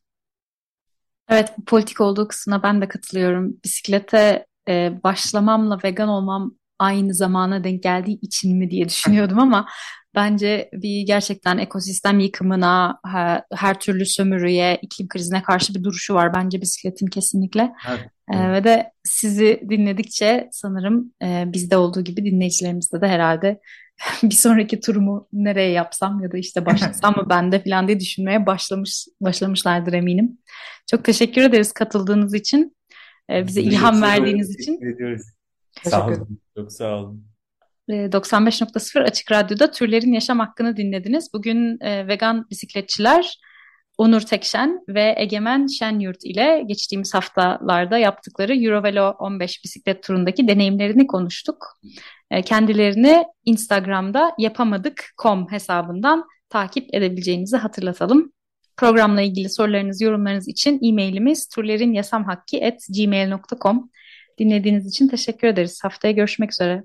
Evet, 1.29 1.53
politik 1.67 2.01
olduğu 2.01 2.29
kısmına 2.29 2.63
ben 2.63 2.81
de 2.81 2.89
katılıyorum. 2.89 3.57
Bisiklete 3.65 4.47
e, 4.69 5.01
başlamamla 5.05 5.79
vegan 5.85 6.09
olmam 6.09 6.55
aynı 6.79 7.15
zamana 7.15 7.65
denk 7.65 7.83
geldiği 7.83 8.21
için 8.21 8.57
mi 8.57 8.71
diye 8.71 8.89
düşünüyordum 8.89 9.39
ama 9.39 9.67
bence 10.15 10.71
bir 10.73 11.07
gerçekten 11.07 11.59
ekosistem 11.59 12.21
yıkımına, 12.21 13.01
her, 13.07 13.43
her 13.53 13.81
türlü 13.81 14.07
sömürüye, 14.07 14.79
iklim 14.83 15.09
krizine 15.09 15.43
karşı 15.43 15.75
bir 15.75 15.85
duruşu 15.85 16.15
var 16.15 16.35
bence 16.35 16.61
bisikletin 16.61 17.07
kesinlikle. 17.07 17.73
Evet. 17.89 18.11
E, 18.33 18.53
ve 18.53 18.65
de 18.65 18.93
sizi 19.05 19.63
dinledikçe 19.69 20.49
sanırım 20.53 21.13
e, 21.23 21.45
bizde 21.47 21.77
olduğu 21.77 22.05
gibi 22.05 22.25
dinleyicilerimizde 22.25 23.01
de 23.01 23.09
herhalde 23.09 23.61
bir 24.23 24.35
sonraki 24.35 24.81
turumu 24.81 25.29
nereye 25.33 25.71
yapsam 25.71 26.21
ya 26.21 26.33
da 26.33 26.39
işte 26.39 26.67
başlasam 26.67 27.17
mı 27.17 27.27
ben 27.31 27.53
de 27.53 27.65
falan 27.65 27.89
diye 27.89 28.01
düşünmeye 28.01 28.47
başlamış 28.47 29.07
başlamışlardır 29.21 29.93
eminim. 29.93 30.39
Çok 30.91 31.05
teşekkür 31.05 31.43
ederiz 31.43 31.73
katıldığınız 31.73 32.35
için. 32.35 32.77
Ee, 33.31 33.47
bize 33.47 33.63
ilham 33.63 34.03
verdiğiniz 34.03 34.61
için. 34.61 34.95
Ediyoruz. 34.95 35.23
Teşekkür 35.75 35.91
Sağ 35.91 36.05
olun. 36.05 36.13
ederim. 36.13 36.39
Çok 36.57 36.73
sağ 36.73 36.99
olun. 36.99 37.32
Ee, 37.89 38.13
95.0 38.13 39.03
Açık 39.03 39.33
Radyo'da 39.33 39.71
Türlerin 39.71 40.13
Yaşam 40.13 40.39
Hakkını 40.39 40.77
dinlediniz. 40.77 41.29
Bugün 41.35 41.81
e, 41.81 42.09
vegan 42.09 42.47
bisikletçiler 42.51 43.39
Onur 43.99 44.21
Tekşen 44.21 44.81
ve 44.89 45.15
Egemen 45.19 45.67
Şenyurt 45.67 46.25
ile 46.25 46.63
geçtiğimiz 46.67 47.15
haftalarda 47.15 47.99
yaptıkları 47.99 48.57
Eurovelo 48.57 49.11
15 49.11 49.65
bisiklet 49.65 50.03
turundaki 50.03 50.49
deneyimlerini 50.49 51.07
konuştuk. 51.07 51.67
E, 52.31 52.43
kendilerini 52.43 53.25
Instagram'da 53.45 54.33
yapamadık.com 54.39 55.53
hesabından 55.53 56.25
takip 56.49 56.95
edebileceğinizi 56.95 57.57
hatırlatalım. 57.57 58.33
Programla 58.77 59.23
ilgili 59.23 59.51
sorularınız, 59.51 60.01
yorumlarınız 60.01 60.49
için 60.49 60.81
e-mailimiz 60.83 61.49
turlerinyasamhakki.gmail.com 61.49 63.91
Dinlediğiniz 64.39 64.87
için 64.87 65.09
teşekkür 65.09 65.49
ederiz. 65.49 65.81
Haftaya 65.83 66.13
görüşmek 66.13 66.53
üzere. 66.53 66.85